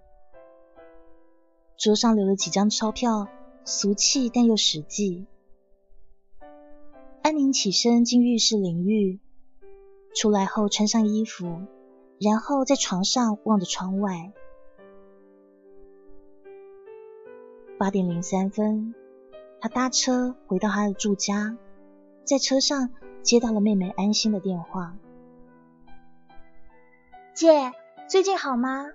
[1.79, 3.27] 桌上留了几张钞票，
[3.65, 5.25] 俗气但又实际。
[7.23, 9.19] 安宁起身进浴室淋浴，
[10.15, 11.63] 出来后穿上衣服，
[12.21, 14.35] 然后在床上望着窗外。
[17.79, 18.95] 八点零三分，
[19.59, 21.57] 他搭车回到他的住家，
[22.27, 22.91] 在车上。
[23.23, 24.97] 接到了妹妹安心的电话，
[27.35, 27.73] 姐，
[28.09, 28.87] 最近好吗？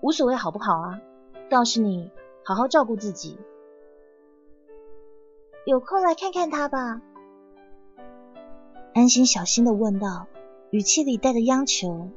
[0.00, 1.00] 无所谓好不好啊，
[1.50, 2.10] 倒是你
[2.44, 3.38] 好好照顾自己，
[5.64, 7.00] 有空来看看他吧。
[8.94, 10.26] 安心小心的问道，
[10.70, 12.10] 语气里带着央求。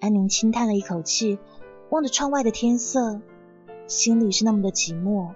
[0.00, 1.38] 安宁轻叹了一口气，
[1.88, 3.22] 望着窗外的天色，
[3.86, 5.32] 心里是那么的寂寞。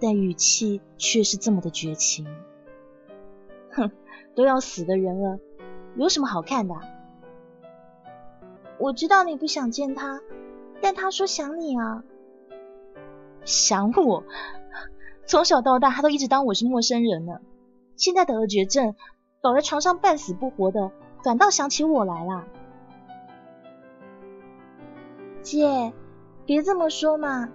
[0.00, 2.26] 但语气却是这么的绝情。
[3.72, 3.90] 哼，
[4.34, 5.38] 都要死的人了，
[5.96, 6.74] 有什么好看的？
[8.78, 10.20] 我知道你不想见他，
[10.80, 12.02] 但他说想你啊。
[13.44, 14.24] 想我？
[15.26, 17.40] 从小到大他都一直当我是陌生人呢。
[17.96, 18.94] 现在得了绝症，
[19.42, 20.90] 倒在床上半死不活的，
[21.22, 22.44] 反倒想起我来了。
[25.42, 25.92] 姐，
[26.46, 27.50] 别这么说嘛，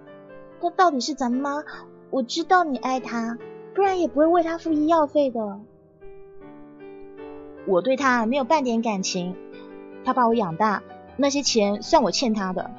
[0.60, 1.64] 他到底是咱妈。
[2.10, 3.38] 我知道你爱他，
[3.74, 5.60] 不然也不会为他付医药费的。
[7.66, 9.36] 我对他没有半点感情，
[10.04, 10.82] 他把我养大，
[11.16, 12.70] 那些钱算我欠他的。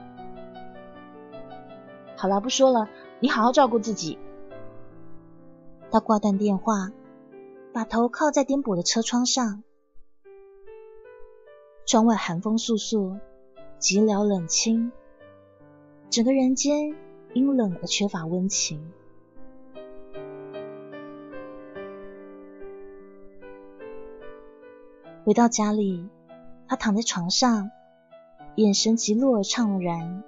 [2.15, 4.17] 好了，不说了，你好好照顾自己。
[5.91, 6.91] 他挂断电话，
[7.73, 9.63] 把头靠在颠簸的车窗上，
[11.85, 13.19] 窗外寒风簌簌，
[13.79, 14.91] 寂寥冷清，
[16.09, 16.95] 整个人间
[17.33, 18.91] 阴冷而缺乏温情。
[25.27, 26.07] 回到家里，
[26.69, 27.69] 他躺在床上，
[28.55, 30.23] 眼神极落而怅然。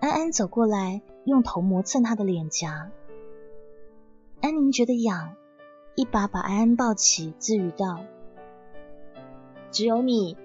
[0.00, 2.90] 安安走过来，用头磨蹭他的脸颊。
[4.40, 5.36] 安宁觉得痒，
[5.94, 8.00] 一把把安安抱起，自语道
[9.70, 10.36] ：“只有你，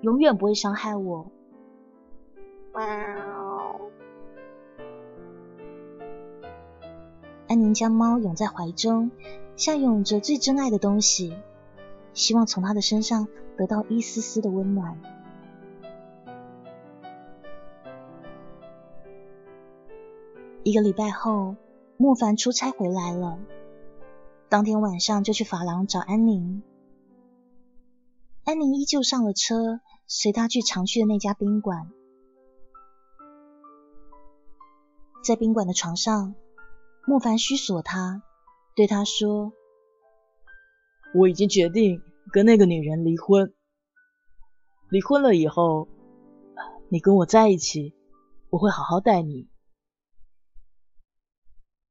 [0.00, 1.30] 永远不会伤害我。”
[2.74, 2.82] 喵。
[7.46, 9.12] 安宁将猫拥在怀中，
[9.54, 11.36] 像拥着最珍爱的东西。
[12.18, 15.00] 希望从他的身上得到一丝丝的温暖。
[20.64, 21.54] 一个礼拜后，
[21.96, 23.38] 莫凡出差回来了。
[24.48, 26.64] 当天晚上就去法廊找安宁。
[28.42, 31.88] 安宁依旧上了车，随他去常去的那家宾馆。
[35.22, 36.34] 在宾馆的床上，
[37.06, 38.22] 莫凡虚索他，
[38.74, 39.52] 对他说
[41.14, 43.54] ：“我已经决定跟那个女人离婚。
[44.90, 45.88] 离婚了以后，
[46.88, 47.94] 你跟我在一起，
[48.50, 49.48] 我会好好待你。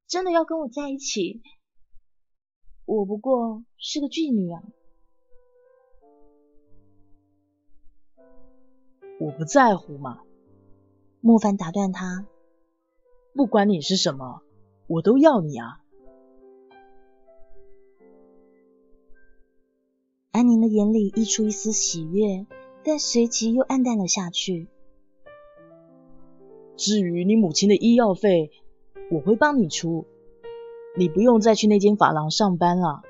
[0.06, 1.42] 真的要跟我在一起？
[2.84, 4.62] 我不过是个妓女啊！
[9.20, 10.22] 我不在乎嘛。”
[11.20, 12.26] 莫凡打断他。
[13.34, 14.42] 不管你是什么，
[14.86, 15.80] 我都要你啊！
[20.38, 22.46] 安宁的眼里溢出一丝喜悦，
[22.84, 24.68] 但随即又暗淡了下去。
[26.76, 28.52] 至于你母亲的医药费，
[29.10, 30.06] 我会帮你出，
[30.96, 33.02] 你不用再去那间发廊上班了。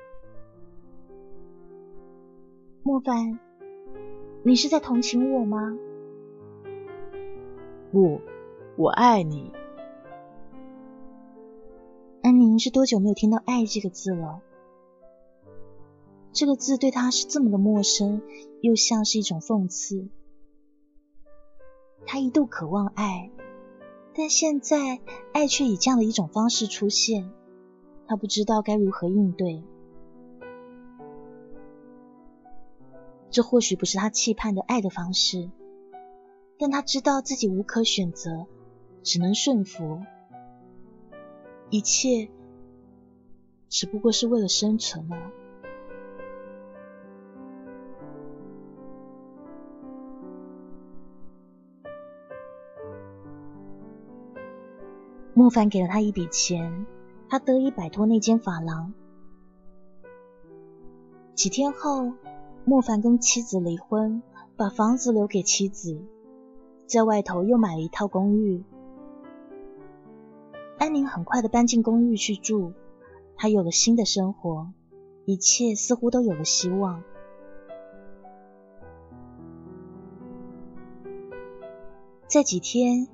[2.81, 3.39] 莫凡，
[4.41, 5.77] 你是在同情我吗？
[7.91, 8.21] 不，
[8.75, 9.51] 我爱你。
[12.23, 14.41] 安宁是多久没有听到“爱”这个字了？
[16.31, 18.21] 这个字对他是这么的陌生，
[18.61, 20.07] 又像是一种讽刺。
[22.05, 23.31] 他一度渴望爱，
[24.15, 24.99] 但现在
[25.33, 27.29] 爱却以这样的一种方式出现，
[28.07, 29.63] 他不知道该如何应对。
[33.31, 35.51] 这或许不是他期盼的爱的方式，
[36.57, 38.47] 但他知道自己无可选择，
[39.03, 40.01] 只能顺服。
[41.69, 42.29] 一切
[43.67, 45.31] 只不过是为了生存啊！
[55.39, 56.85] 莫凡给了他一笔钱，
[57.29, 58.93] 他得以摆脱那间法廊。
[61.33, 62.11] 几天后，
[62.65, 64.21] 莫凡跟妻子离婚，
[64.57, 66.01] 把房子留给妻子，
[66.87, 68.65] 在外头又买了一套公寓。
[70.77, 72.73] 安宁很快的搬进公寓去住，
[73.37, 74.73] 她有了新的生活，
[75.23, 77.01] 一切似乎都有了希望。
[82.27, 83.07] 在几天，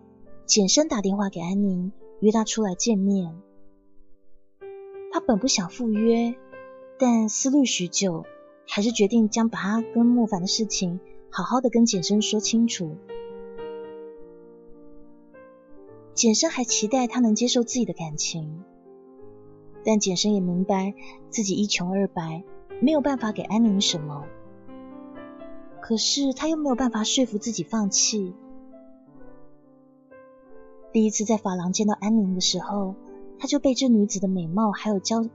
[0.48, 1.92] 简生打电话给安宁，
[2.26, 3.40] 约他出来见面。
[5.12, 6.36] 他本不想赴约，
[6.98, 8.26] 但思虑许久，
[8.68, 12.96] 还是决定将把他跟莫凡的事情好好的跟简生说清楚。
[16.16, 18.64] 简生还期待他能接受自己的感情，
[19.84, 20.96] 但简生也明白
[21.30, 22.44] 自己一穷二白，
[22.82, 24.26] 没有办法给安宁什么。
[25.80, 28.34] 可是他又没有办法说服自己放弃。
[30.96, 32.96] 第一次在法廊见到安宁的时候，
[33.38, 35.26] 他就被这女子的美貌还有娇，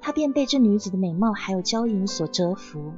[0.00, 2.92] 他便被这女子的美貌还有娇淫所折服。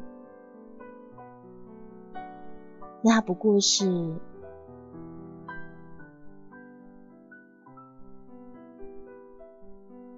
[3.03, 4.15] 那不过是。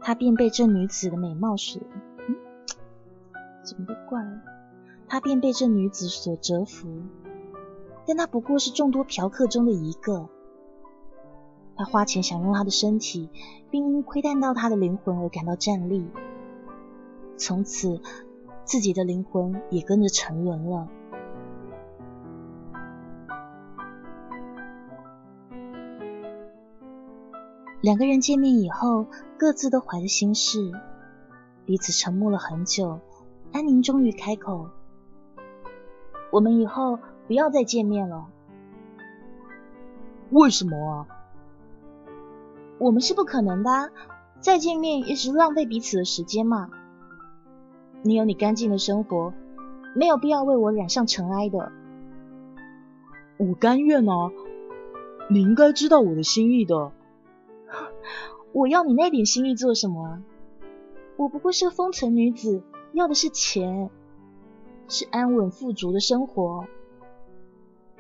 [0.00, 1.82] 他便被这女子的美貌所，
[3.64, 4.40] 怎么都怪了。
[5.08, 7.02] 他便被这女子所折服，
[8.08, 10.30] 但他不过是众多嫖客中的一个。
[11.76, 13.28] 他花钱享用他的身体，
[13.70, 16.08] 并因窥探到他的灵魂而感到战栗。
[17.36, 18.00] 从此，
[18.64, 20.88] 自己的灵魂也跟着沉沦了。
[27.82, 29.04] 两个人见面以后，
[29.36, 30.72] 各自都怀着心事，
[31.66, 33.00] 彼此沉默了很久。
[33.52, 34.70] 安宁终于开口
[36.32, 38.26] ：“我们以后不要再见面了。
[40.30, 41.06] ”“为什么啊
[42.78, 43.92] ？”“我们是不可能的，
[44.40, 46.70] 再见面也只是浪费彼此的时间嘛。
[48.02, 49.32] 你有你干净的生活，
[49.94, 51.70] 没有必要为我染上尘埃的。
[53.38, 54.32] ”“我甘愿啊，
[55.30, 56.90] 你应该知道我的心意的。”
[58.52, 60.22] 我要你那点心意做什么啊？
[61.16, 63.90] 我不过是个风尘女子，要的是钱，
[64.88, 66.64] 是安稳富足的生活。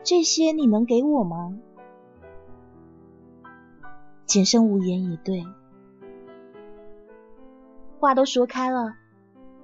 [0.02, 1.58] 这些你能给我吗？
[4.24, 5.44] 简生无言以对，
[7.98, 8.94] 话都说开了，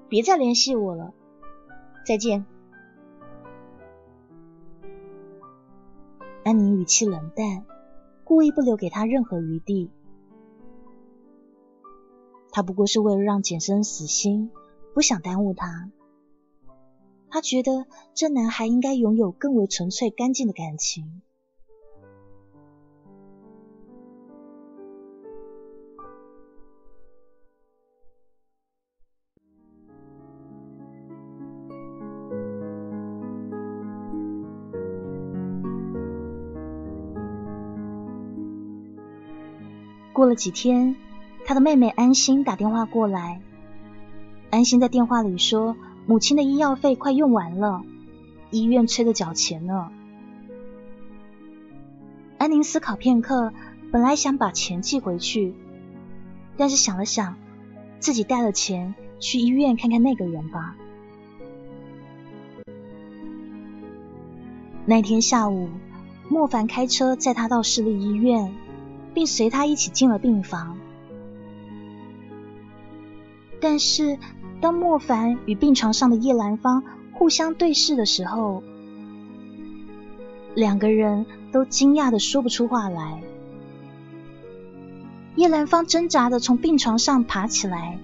[0.09, 1.13] 别再联系我了，
[2.07, 2.47] 再见。
[6.45, 7.65] 安宁语气冷淡，
[8.25, 9.91] 故意不留给他任何余地。
[12.51, 14.51] 他不过是为了让简生死心，
[14.95, 15.91] 不想耽误他。
[17.35, 21.21] 他觉得这男孩应该拥有更为纯粹干净的感情。
[40.13, 40.95] 过了几天
[41.45, 43.43] 他的妹妹安心打电话过来。
[44.55, 45.75] 安心在电话里说
[46.07, 47.83] 母亲的医药费快用完了，
[48.51, 49.91] 医院催着缴钱呢。
[52.37, 53.53] 安宁思考片刻，
[53.91, 55.55] 本来想把钱寄回去，
[56.59, 57.37] 但是想了想，
[58.01, 60.77] 自己带了钱去医院看看那个人吧。
[64.85, 65.71] 那天下午，
[66.29, 68.55] 莫凡开车载他到市立医院，
[69.15, 70.77] 并随他一起进了病房。
[73.59, 74.19] 但是，
[74.65, 78.63] 当莫凡与病床上的叶兰芳互相对视的时候，
[80.55, 83.23] 两个人都惊讶的说不出话来。
[85.37, 87.99] 叶兰芳挣扎的从病床上爬起来，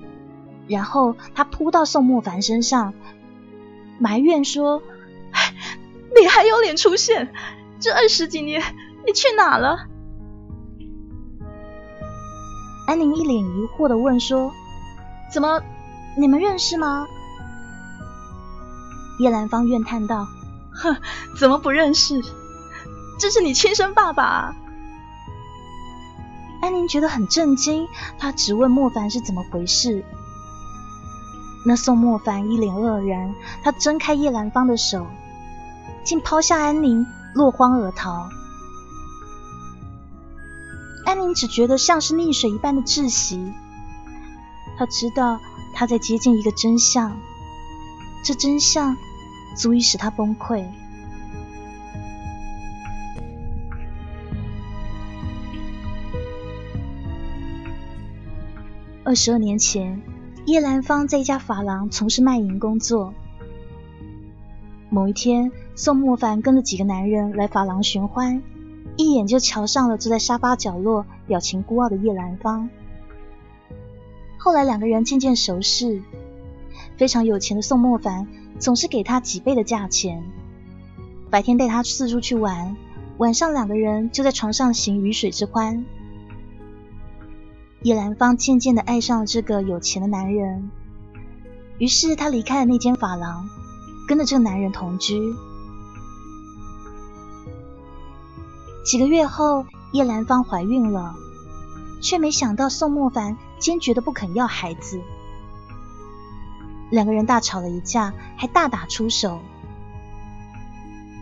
[0.68, 2.92] 然后她扑到宋莫凡身上，
[3.98, 4.82] 埋怨说。
[6.20, 7.32] 你还有脸出现？
[7.78, 8.60] 这二十几年
[9.06, 9.86] 你去哪了？
[12.86, 14.52] 安宁一脸疑惑的问说
[15.32, 15.62] ：“怎么，
[16.16, 17.06] 你们认识吗？”
[19.18, 20.28] 叶兰芳怨叹道
[20.72, 20.96] ：“哼，
[21.38, 22.22] 怎么不认识？
[23.18, 24.54] 这是你亲生爸爸。”
[26.62, 27.88] 安宁觉得很震惊，
[28.18, 30.04] 他直问莫凡是怎么回事。
[31.64, 35.06] 那宋莫凡一脸愕然，他挣开叶兰芳的手。
[36.02, 38.30] 竟抛下安宁，落荒而逃。
[41.04, 43.52] 安宁只觉得像是溺水一般的窒息。
[44.78, 45.38] 他知道
[45.72, 47.16] 他在接近一个真相，
[48.22, 48.96] 这真相
[49.56, 50.64] 足以使他崩溃。
[59.02, 60.00] 二十二年前，
[60.46, 63.12] 叶兰芳在一家发廊从事卖淫工作。
[64.88, 68.42] 某一天，宋莫凡跟着几个男人来发廊寻欢，
[68.96, 72.68] 一眼就瞧上了坐在沙发角落、表情孤傲的叶兰芳。
[74.42, 76.02] 后来两个人渐渐熟识，
[76.96, 78.26] 非常有钱的宋莫凡
[78.58, 80.24] 总是给他几倍的价钱，
[81.28, 82.74] 白天带他四处去玩，
[83.18, 85.84] 晚上两个人就在床上行鱼水之欢。
[87.82, 90.70] 叶兰芳渐渐的爱上了这个有钱的男人，
[91.76, 93.46] 于是她离开了那间发廊。
[94.08, 95.20] 跟着这个男人同居，
[98.84, 101.14] 几个月后，叶兰芳怀孕了，
[102.00, 105.00] 却没想到宋莫凡坚决的不肯要孩子，
[106.90, 109.38] 两个人大吵了一架，还大打出手。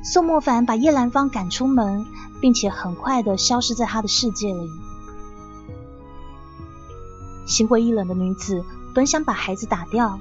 [0.03, 2.07] 宋莫凡把叶兰芳赶出门，
[2.41, 4.71] 并且很快的消失在他的世界里。
[7.47, 8.65] 心灰意冷的女子
[8.95, 10.19] 本想把孩子打掉。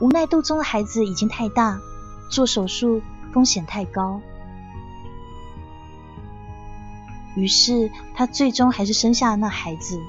[0.00, 1.80] 无奈肚中的孩子已经太大，
[2.30, 4.20] 做手术风险太高，
[7.36, 10.00] 于是她最终还是生下了那孩子，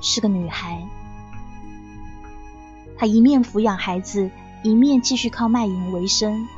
[0.00, 0.86] 是个女孩。
[2.96, 4.30] 她一面抚养孩子，
[4.62, 6.48] 一面继续靠卖淫为生，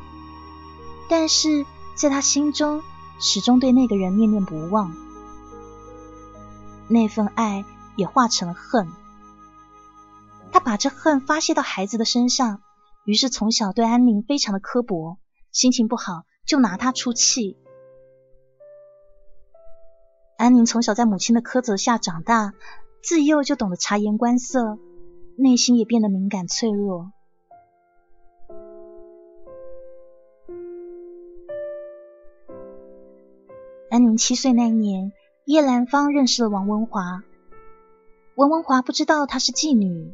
[1.08, 2.82] 但是在她心中
[3.18, 4.94] 始终对那个人念念不忘，
[6.88, 7.64] 那份爱
[7.96, 8.88] 也化成了恨。
[10.52, 12.62] 她把这恨发泄到孩子的身上。
[13.06, 15.18] 于是从小对安宁非常的刻薄，
[15.52, 17.56] 心情不好就拿他出气。
[20.36, 22.52] 安宁从小在母亲的苛责下长大，
[23.02, 24.78] 自幼就懂得察言观色，
[25.36, 27.12] 内心也变得敏感脆弱。
[33.90, 35.12] 安宁七岁那年，
[35.46, 37.24] 叶兰芳认识了王文华。
[38.36, 40.12] 王文华不知道她是妓女。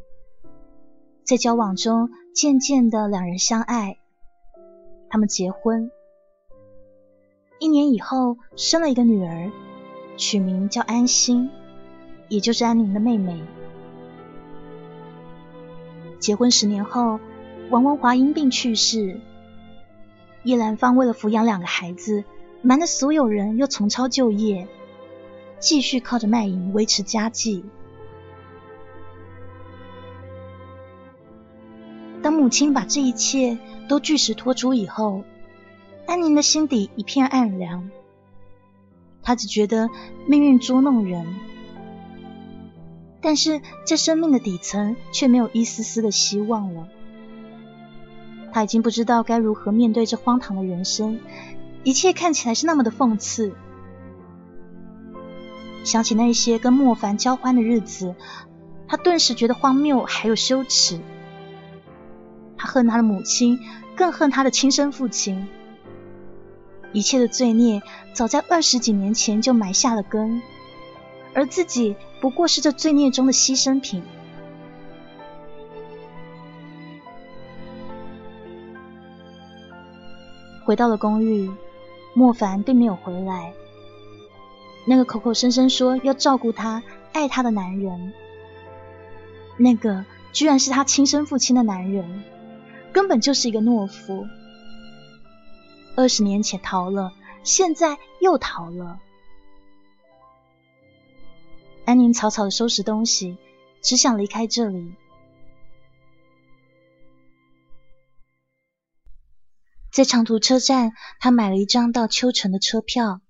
[1.24, 3.98] 在交往中，渐渐的两人相爱，
[5.10, 5.90] 他们结婚，
[7.58, 9.50] 一年以后生了一个女儿，
[10.16, 11.50] 取名叫安心，
[12.28, 13.42] 也就是安宁的妹妹。
[16.18, 17.20] 结婚十年后，
[17.70, 19.20] 王文华因病去世，
[20.42, 22.24] 叶兰芳为了抚养两个孩子，
[22.62, 24.66] 瞒着所有人又重操旧业，
[25.58, 27.64] 继续靠着卖淫维持家计。
[32.22, 33.56] 当母亲把这一切
[33.88, 35.22] 都据实托出以后，
[36.06, 37.88] 安宁的心底一片暗凉。
[39.22, 39.90] 她只觉得
[40.26, 41.24] 命运捉弄人，
[43.26, 46.86] 但是在生命的底层却没有一丝丝的希望了。
[48.52, 51.18] 他已经不知道该如何面对这荒唐的人生，
[51.82, 53.52] 一切看起来是那么的讽刺。
[55.82, 58.14] 想起那些跟莫凡交欢的日子，
[58.86, 61.00] 他顿时觉得荒谬还有羞耻。
[62.56, 63.58] 他恨他的母亲，
[63.96, 65.48] 更恨他的亲生父亲。
[66.92, 67.82] 一切的罪孽
[68.14, 70.40] 早在二十几年前就埋下了根，
[71.36, 74.02] 而自己不过是这罪孽中的牺牲品。
[80.64, 81.52] 回到了公寓，
[82.14, 83.52] 莫凡并没有回来。
[84.86, 86.82] 那个口口声声说要照顾他、
[87.12, 88.14] 爱他的男人，
[89.58, 92.24] 那个居然是他亲生父亲的男人，
[92.92, 94.26] 根本就是一个懦夫。
[95.96, 97.12] 二十年前逃了，
[97.44, 99.00] 现在又逃了。
[101.86, 103.38] 安宁草草的收拾东西，
[103.80, 104.92] 只想离开这里。
[109.92, 113.20] 在长途车站，他买了一张到秋城的车票。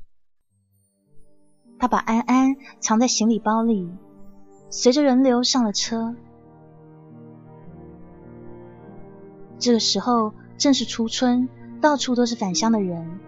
[1.78, 3.90] 他把安安藏在行李包里，
[4.70, 6.16] 随着人流上了车。
[9.59, 11.48] 这个时候正是初春，
[11.82, 13.20] 到处都是返乡的人，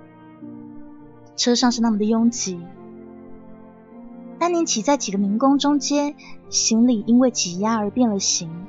[1.37, 2.59] 车上是那么的拥挤。
[4.39, 6.15] 安宁挤在几个民工中间，
[6.49, 8.67] 行李因为挤压而变了形。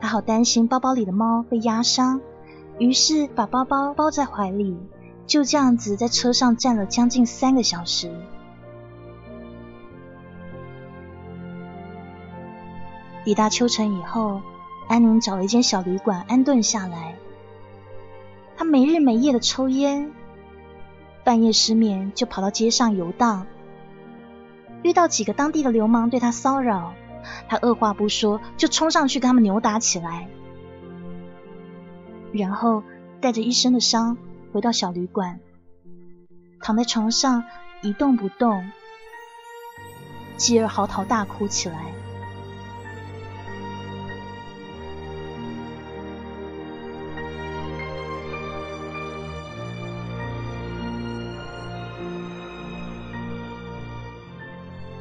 [0.00, 2.20] 他好担心包包里的猫被压伤，
[2.78, 4.76] 于是把包包包在怀里。
[5.26, 8.10] 就这样子在车上站了将近三个小时。
[13.24, 14.40] 抵达秋城以后，
[14.88, 17.14] 安宁找了一间小旅馆安顿下来。
[18.56, 20.10] 他没日没夜的抽烟，
[21.24, 23.46] 半夜失眠就跑到街上游荡。
[24.82, 26.94] 遇到几个当地的流氓对他骚扰，
[27.48, 30.28] 他二话不说就冲上去跟他们扭打起来，
[32.32, 32.82] 然后
[33.20, 34.16] 带着一身的伤。
[34.50, 35.40] 回到小旅馆，
[36.62, 37.44] 躺在床上
[37.82, 38.70] 一动不动，
[40.38, 41.92] 继而嚎啕大哭起来。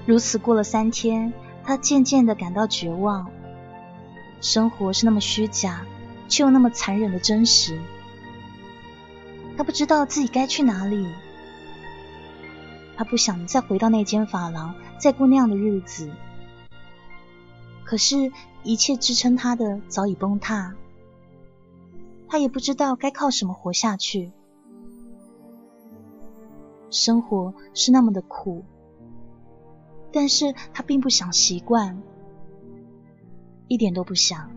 [0.08, 1.34] 如此过了三天，
[1.66, 3.30] 他渐渐的感到绝望。
[4.40, 5.86] 生活是那么虚假，
[6.30, 7.78] 却又那么残忍的真实。
[9.58, 11.06] 他不知道自己该去哪里，
[12.96, 16.10] 他不想再回到那间发廊，再过那样的日子。
[17.84, 18.32] 可是，
[18.64, 20.74] 一切支撑他的早已崩塌，
[22.30, 24.32] 他也不知道该靠什么活下去。
[26.90, 28.64] 生活是那么的苦，
[30.18, 32.02] 但是他并不想习惯，
[33.68, 34.50] 一点都不想。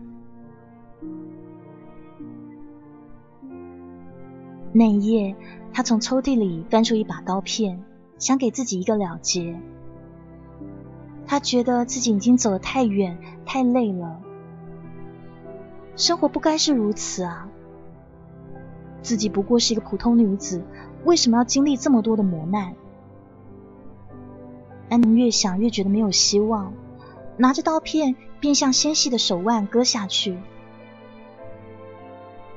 [4.73, 5.35] 那一夜，
[5.71, 7.83] 他从抽屉里翻出一把刀片，
[8.17, 9.61] 想给自己一个了结。
[11.27, 14.19] 他觉得自己已经走得太远、太累了，
[15.95, 17.47] 生活不该是如此啊！
[19.03, 20.63] 自己不过是一个普通女子，
[21.05, 22.73] 为什么要经历这么多的磨难？
[24.91, 26.73] 安宁越想越觉得没有希望，
[27.37, 30.37] 拿着刀片便向纤细的手腕割下去。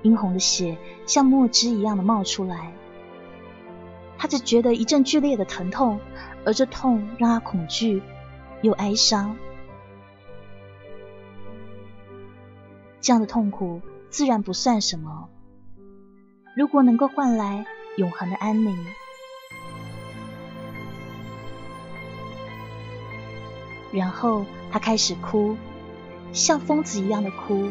[0.02, 0.76] 殷红的血
[1.06, 2.72] 像墨汁一样的冒出来，
[4.18, 6.00] 他只觉得一阵剧烈的疼痛，
[6.44, 8.02] 而这痛让他恐惧
[8.62, 9.36] 又哀伤。
[13.00, 13.80] 这样的痛苦
[14.10, 15.28] 自然不算什么，
[16.56, 17.64] 如果能够换来
[17.96, 18.76] 永恒的安宁。
[23.94, 25.56] 然后他开始哭，
[26.32, 27.70] 像疯子一样的哭。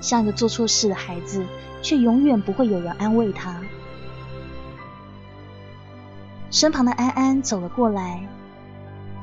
[0.00, 1.46] 像一个做错事的孩子，
[1.82, 3.60] 却永远不会有人安慰他。
[6.50, 8.26] 身旁的安安走了过来，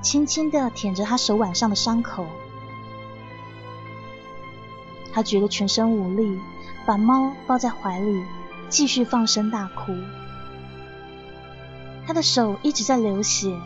[0.01, 2.26] 轻轻的舔着他手腕上的伤口。
[5.11, 6.39] 他觉得全身无力，
[6.86, 8.23] 把猫抱在怀里，
[8.69, 9.93] 继续放声大哭。
[12.05, 13.57] 他的手一直在流血，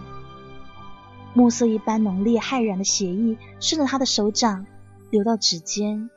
[1.33, 4.65] 墨色一般浓烈骇然的血液顺着他的手掌
[5.09, 6.09] 流到指尖。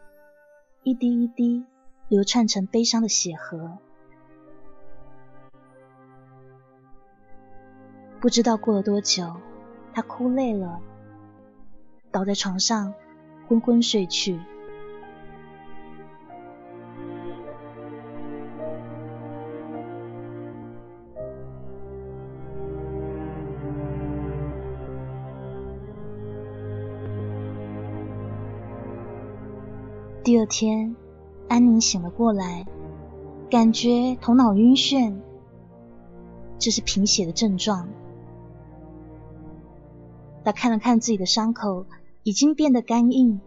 [0.82, 1.64] 一滴一滴
[2.08, 3.78] 流串成悲伤的血河。
[8.20, 9.36] 不知道过了多久，
[9.92, 10.80] 他哭累了，
[12.10, 12.94] 倒在床上
[13.48, 14.40] 昏昏睡去。
[30.32, 30.96] 第二天，
[31.46, 32.64] 安宁醒了过来，
[33.50, 35.20] 感觉头脑晕眩，
[36.58, 37.86] 这是贫血的症状。
[40.42, 41.84] 他看了看自己的伤口，
[42.22, 43.42] 已经变得干硬。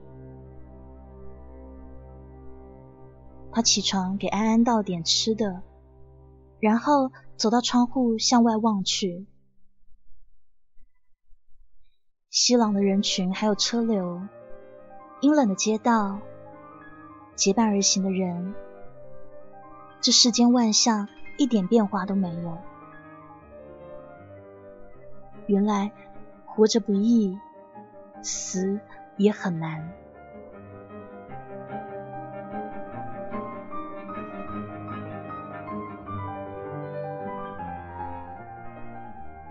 [3.51, 5.63] 他起床给安安倒点吃的，
[6.59, 9.25] 然后走到窗户向外望去。
[12.29, 14.21] 熙攘的人群还有车流，
[15.21, 16.19] 阴冷的街道，
[17.35, 18.55] 结伴而行的人，
[20.01, 21.07] 这世间万象
[21.37, 22.57] 一点变化都没有。
[25.45, 25.91] 原来
[26.45, 27.37] 活着不易，
[28.21, 28.79] 死
[29.17, 29.91] 也很难。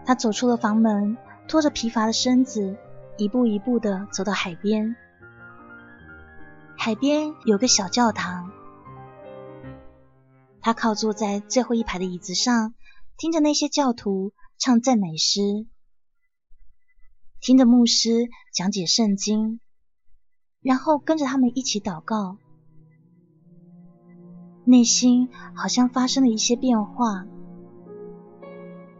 [0.06, 1.16] 他走出了房门，
[1.46, 2.76] 拖着疲乏的身子，
[3.16, 4.96] 一步一步的走到海边。
[6.76, 8.50] 海边有个小教堂，
[10.60, 12.74] 他靠坐在最后一排的椅子上，
[13.16, 15.66] 听着那些教徒唱赞美诗，
[17.40, 19.60] 听着牧师讲解圣经，
[20.60, 22.36] 然后跟着他们一起祷告，
[24.64, 27.26] 内心好像发生了一些变化。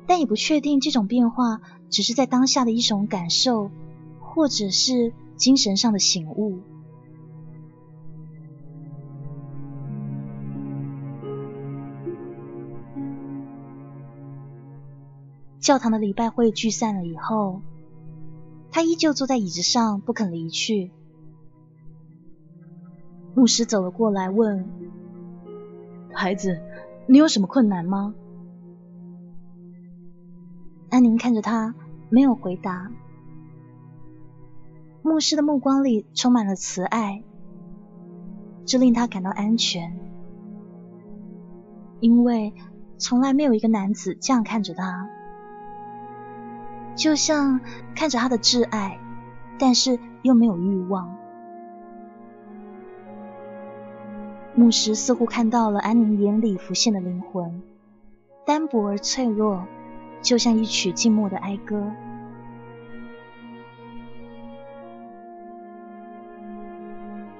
[0.07, 1.61] 但也不确定这种变化
[1.91, 3.71] 只是在当下的一种感受，
[4.21, 6.63] 或者是精神上的醒悟。
[15.65, 17.63] 教堂的礼拜会聚散了以后，
[18.71, 20.93] 他依旧坐在椅子上不肯离去。
[23.35, 24.69] 牧师走了过来问
[26.13, 26.61] ：“孩子，
[27.07, 28.15] 你有什么困难吗？”
[30.93, 31.75] 安宁看着他，
[32.11, 32.93] 没有回答。
[35.03, 37.25] 牧师的目光里充满了慈爱，
[38.67, 39.99] 这令他感到安全，
[42.01, 42.53] 因为
[42.99, 45.09] 从来没有一个男子这样看着他，
[46.97, 47.61] 就像
[47.95, 48.99] 看着他的挚爱，
[49.59, 51.17] 但是又没有欲望。
[54.55, 57.63] 牧师似乎看到了安宁眼里浮现的灵魂，
[58.47, 59.67] 单薄而脆弱。
[60.23, 61.93] 就像一曲静默的哀歌。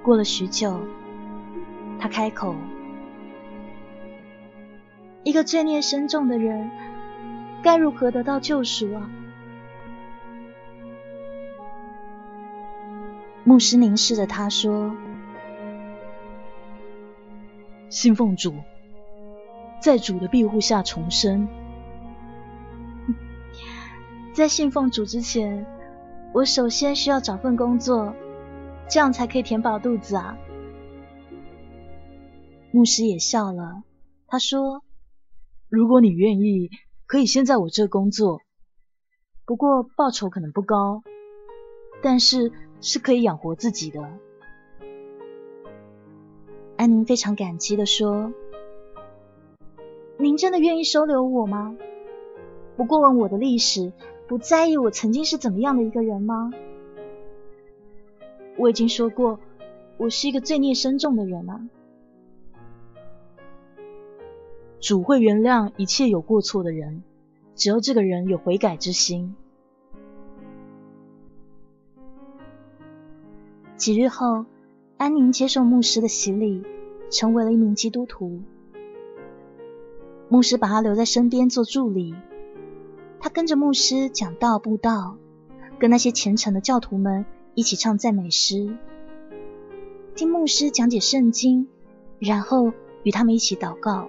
[0.03, 0.79] 过了许久，
[1.99, 2.55] 他开口
[5.25, 6.71] ：“一个罪孽深重的人，
[7.63, 9.11] 该如何得到救赎啊？”
[13.45, 14.97] 牧师凝视着他说
[17.91, 18.55] ：“信奉主，
[19.83, 21.47] 在主的庇护下重生。
[24.33, 25.67] ”在信奉主之前，
[26.33, 28.15] 我首先需要找份工作，
[28.89, 30.39] 这样才可以填饱肚子啊。
[32.73, 33.83] 牧师也笑了，
[34.27, 34.83] 他说
[35.69, 36.71] ：“如果你愿意，
[37.07, 38.41] 可以先在我这工作，
[39.45, 41.03] 不过报酬可能不高，
[42.03, 42.51] 但是
[42.85, 44.09] 是可以养活自己的。”
[46.77, 48.33] 安宁非常感激的说
[50.19, 51.77] ：“您真的愿意收留我吗？
[52.77, 53.93] 不过问我的历史。”
[54.27, 56.51] 不在意我曾经是怎么样的一个人吗？
[58.57, 59.39] 我已经说过，
[59.99, 61.69] 我是一个罪孽深重的人啊。
[64.81, 67.03] 主会原谅一切有过错的人，
[67.55, 69.37] 只要这个人有悔改之心。
[73.77, 74.47] 几日后，
[74.97, 76.63] 安宁接受牧师的洗礼，
[77.11, 78.41] 成为了一名基督徒。
[80.29, 82.15] 牧师把他留在身边做助理。
[83.21, 85.17] 他跟着牧师讲道布道，
[85.79, 88.77] 跟那些虔诚的教徒们一起唱赞美诗，
[90.15, 91.69] 听牧师讲解圣经，
[92.21, 92.73] 然后
[93.03, 94.09] 与他们一起祷告。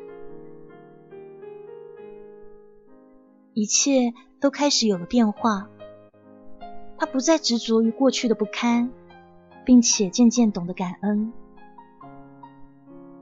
[3.54, 5.70] 一切都开始有了变化。
[6.98, 8.92] 他不再执着于过去的不堪，
[9.66, 11.34] 并且渐渐懂得感恩。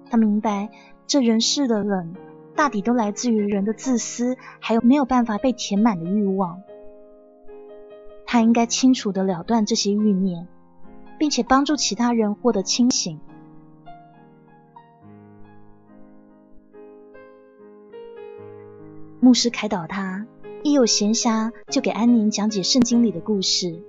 [0.09, 0.69] 他明白
[1.07, 2.13] 这人世的冷。
[2.55, 6.61] 大抵都来自于人的自私，还有没有办法被填满的欲望。
[8.27, 10.47] 他应该清楚的了断这些欲念，
[11.17, 13.19] 并且帮助其他人获得清醒。
[19.19, 20.27] 牧师开导他，
[20.61, 23.81] 一有闲暇就给安宁讲解圣经里的故事。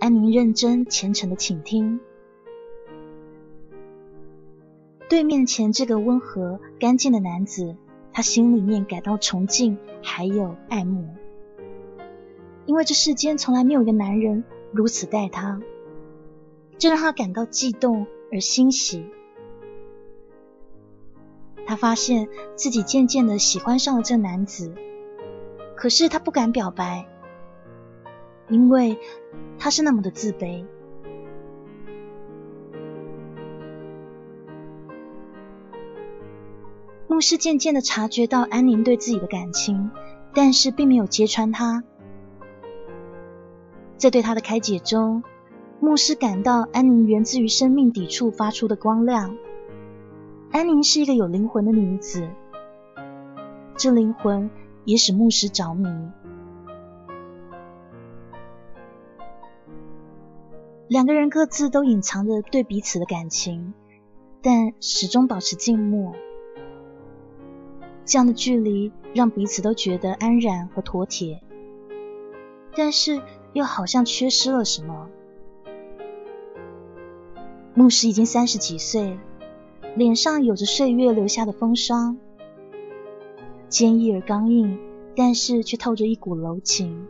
[0.00, 2.00] 安宁认真虔诚的倾听。
[5.08, 7.76] 对面前这个温和干净的男子，
[8.12, 11.08] 他心里面感到崇敬，还有爱慕，
[12.66, 15.60] 因为这世间从来没有一个男人如此待他，
[16.76, 19.04] 这让他感到悸动而欣喜。
[21.66, 24.74] 他发现自己渐渐的喜欢上了这男子，
[25.74, 27.06] 可是他不敢表白，
[28.48, 28.98] 因为
[29.58, 30.64] 他是那么的自卑。
[37.06, 39.90] 牧师渐渐的察觉到安宁对自己的感情，
[40.34, 41.82] 但是并没有揭穿他。
[43.96, 45.24] 在对他的开解中，
[45.80, 49.36] 牧师感到安宁源自于生命底处发出的光亮。
[50.52, 52.28] 安宁是一个有灵魂的女子，
[53.76, 54.48] 这灵魂
[54.84, 55.88] 也使牧师着迷。
[60.88, 63.74] 两个人各自都隐藏着对彼此的感情，
[64.40, 66.14] 但始终保持静默。
[68.06, 71.42] 这样的距离让彼此都觉得安然和妥帖，
[72.74, 73.20] 但是
[73.52, 75.10] 又好像缺失了什么。
[77.74, 79.18] 牧师已经三十几岁，
[79.94, 82.16] 脸上有着岁月留下的风霜，
[83.68, 84.78] 坚毅而刚硬，
[85.14, 87.06] 但是却透着一股柔情。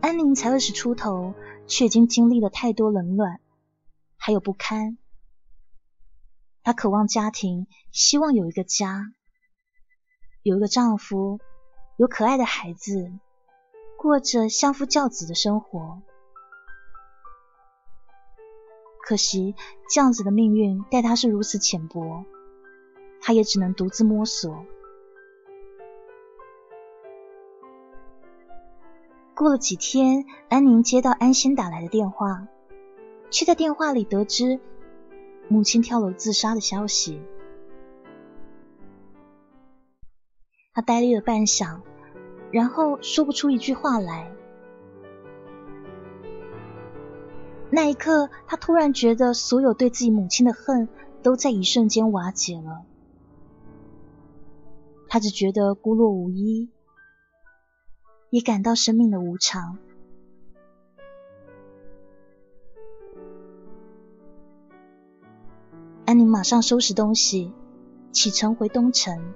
[0.00, 1.34] 安宁才二十出头，
[1.66, 3.40] 却已经经历了太多冷暖，
[4.16, 4.96] 还有不堪。
[6.62, 9.12] 她渴望家庭，希望有一个家，
[10.42, 11.38] 有一个丈夫，
[11.96, 13.12] 有可爱的孩子，
[13.98, 16.00] 过着相夫教子的生活。
[19.02, 19.54] 可惜
[19.90, 22.24] 这样子的命运待她是如此浅薄，
[23.20, 24.64] 她也只能独自摸索。
[29.40, 32.46] 过了几天，安宁接到安心打来的电话，
[33.30, 34.60] 却在电话里得知
[35.48, 37.22] 母亲跳楼自杀的消息。
[40.74, 41.80] 他呆立了半晌，
[42.50, 44.30] 然后说不出一句话来。
[47.70, 50.86] 那一刻，他突然觉得所有对自己母亲的恨
[51.22, 52.82] 都在一瞬间瓦解了。
[55.08, 56.68] 他只觉得孤落无依。
[58.30, 59.78] 也感到生命的无常。
[66.06, 67.52] 安宁马上收拾东西，
[68.10, 69.32] 启程回东城。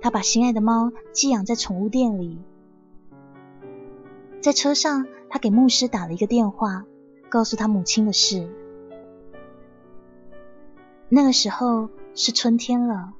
[0.00, 2.38] 他把心爱的猫寄养在宠物店里。
[4.40, 6.84] 在车上，他给牧师打了一个电话，
[7.28, 8.48] 告诉他母亲的事。
[11.08, 13.14] 那个时候是春天了。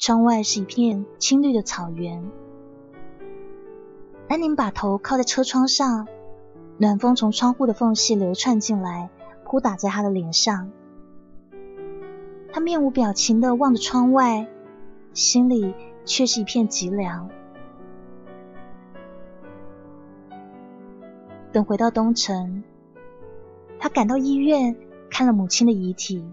[0.00, 2.30] 窗外是一片青绿的草原。
[4.28, 6.08] 安宁把头靠在车窗上，
[6.78, 9.10] 暖风从窗户的缝隙流窜进来，
[9.44, 10.70] 扑打在他的脸上。
[12.50, 14.48] 他面无表情的望着窗外，
[15.12, 15.74] 心里
[16.06, 17.28] 却是一片寂凉。
[21.52, 22.64] 等回到东城，
[23.78, 24.78] 他赶到医院
[25.10, 26.24] 看了母亲的遗体。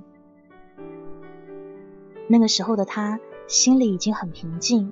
[2.30, 3.20] 那个时候的他。
[3.48, 4.92] 心里已经很平静，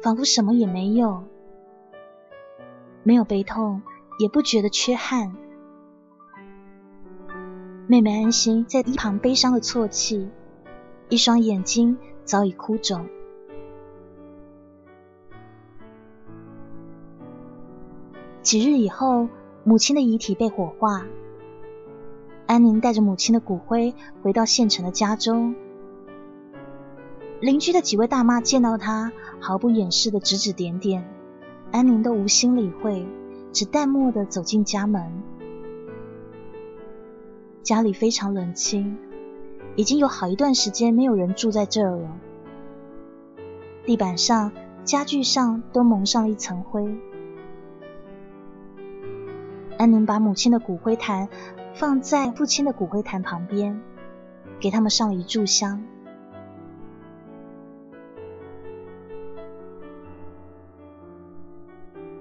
[0.00, 1.24] 仿佛什么也没有，
[3.02, 3.82] 没有悲痛，
[4.20, 5.34] 也不觉得缺憾。
[7.88, 10.30] 妹妹安心在一旁悲伤的啜泣，
[11.08, 13.06] 一双眼睛早已哭肿。
[18.40, 19.28] 几日以后，
[19.64, 21.04] 母亲的遗体被火化，
[22.46, 25.56] 安宁带着母亲的骨灰回到县城的家中。
[27.40, 31.08] 邻居的几位大妈见到他，毫不掩饰的指指点点，
[31.70, 33.06] 安宁都无心理会，
[33.52, 35.22] 只淡漠的走进家门。
[37.62, 38.98] 家里非常冷清，
[39.76, 42.10] 已经有好一段时间没有人住在这儿了。
[43.84, 44.50] 地板上、
[44.84, 46.98] 家具上都蒙上了一层灰。
[49.76, 51.28] 安宁把母亲的骨灰坛
[51.74, 53.80] 放在父亲的骨灰坛旁边，
[54.58, 55.84] 给他们上了一炷香。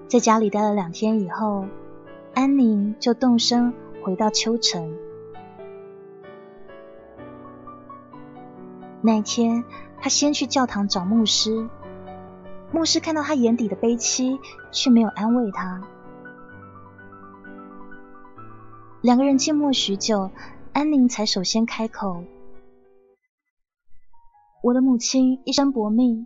[0.07, 1.65] 在家里待了两天以后，
[2.33, 4.97] 安宁就动身回到秋城。
[9.01, 9.65] 那天，
[9.99, 11.67] 他先去教堂找牧师，
[12.71, 14.39] 牧师看到他眼底的悲戚，
[14.71, 15.83] 却没有安慰他。
[19.01, 20.31] 两个人静默许久，
[20.71, 22.23] 安宁才首先开口
[24.63, 26.25] ：“我的母亲一生搏命，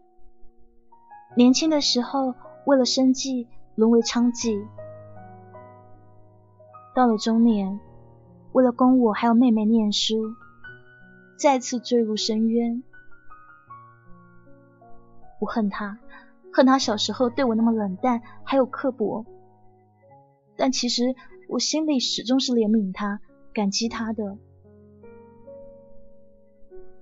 [1.36, 2.36] 年轻的时候
[2.68, 3.48] 为了生计。”
[3.82, 4.64] 沦为娼妓，
[6.94, 7.80] 到了中年，
[8.52, 10.36] 为了供我还有妹妹念书，
[11.36, 12.84] 再次坠入深渊。
[15.40, 15.98] 我恨他，
[16.54, 19.26] 恨他小时候对我那么冷淡，还有刻薄。
[20.56, 21.16] 但其实
[21.50, 23.20] 我心里始终是怜悯他、
[23.52, 24.38] 感激他的。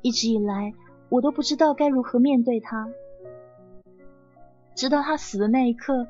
[0.02, 0.74] 一直以来，
[1.10, 2.90] 我都不知道该如何面对他，
[4.76, 6.08] 直到他死的那一刻。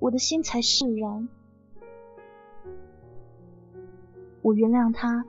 [0.00, 1.28] 我的心才释然，
[4.42, 5.24] 我原谅他，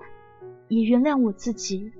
[0.67, 1.91] 也原谅我自己，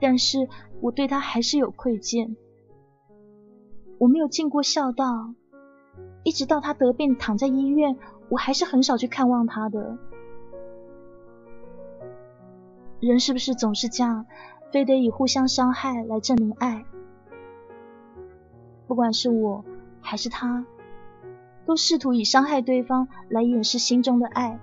[0.00, 0.48] 但是
[0.80, 2.34] 我对他还是有愧疚。
[3.98, 5.34] 我没有尽过孝道，
[6.24, 7.98] 一直到他得病躺在医院，
[8.30, 9.98] 我还是很少去看望他的。
[13.00, 14.24] 人是不是总是这样，
[14.72, 16.86] 非得以互相伤害来证明爱？
[18.86, 19.64] 不管是我
[20.00, 20.64] 还是他，
[21.66, 24.58] 都试图以伤害对方来掩饰心中的爱。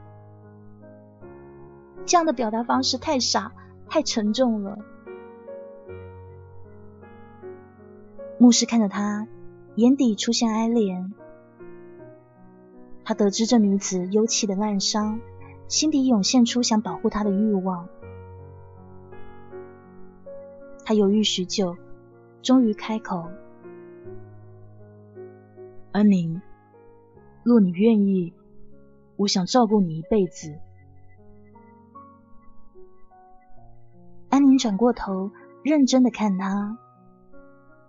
[2.05, 3.51] 这样的表达方式太傻，
[3.89, 4.77] 太沉重了。
[8.39, 9.27] 牧师看着他，
[9.75, 11.11] 眼底出现哀怜。
[13.03, 15.19] 他得知这女子幽气的烂伤，
[15.67, 17.87] 心底涌现出想保护她的欲望。
[20.85, 21.77] 他犹豫许久，
[22.41, 23.29] 终于开口
[25.97, 26.43] ：“安宁，
[27.41, 28.31] 若你愿意，
[29.15, 30.59] 我想照顾你一辈子。”
[34.29, 35.31] 安宁转过头，
[35.63, 36.77] 认真的看他。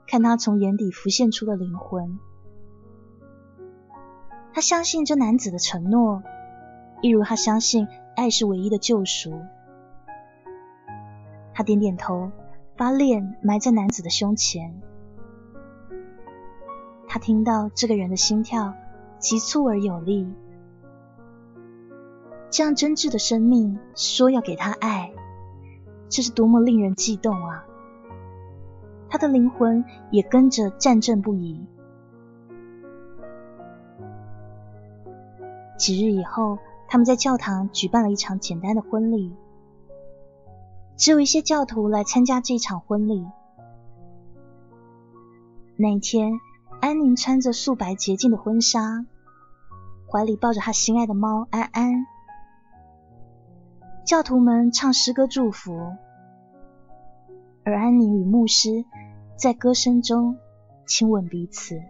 [0.07, 2.19] 看他从眼底浮现出了灵魂，
[4.55, 6.23] 他相信这男子的承诺，
[7.03, 9.39] 一如他相信爱是唯一的救赎。
[11.53, 12.31] 他点点头，
[12.75, 14.81] 把脸埋在男子的胸前。
[17.09, 18.75] 他听到这个人的心跳
[19.19, 20.31] 急促而有力，
[22.51, 25.13] 这样真挚的生命说要给他爱，
[26.09, 27.65] 这是多么令人悸动啊！
[29.09, 31.67] 他的灵魂也跟着战震不已。
[35.79, 39.33] 几日以后，他们在教堂举办了一场简单的婚礼，
[40.97, 43.27] 只有一些教徒来参加这场婚礼。
[45.77, 46.33] 那一天，
[46.81, 49.05] 安宁穿着素白洁净的婚纱，
[50.11, 52.07] 怀里抱着她心爱的猫安安。
[54.05, 55.97] 教徒们唱诗歌祝福。
[57.65, 58.85] 而安宁与牧师
[59.37, 60.39] 在歌声中
[60.87, 61.83] 亲吻彼此。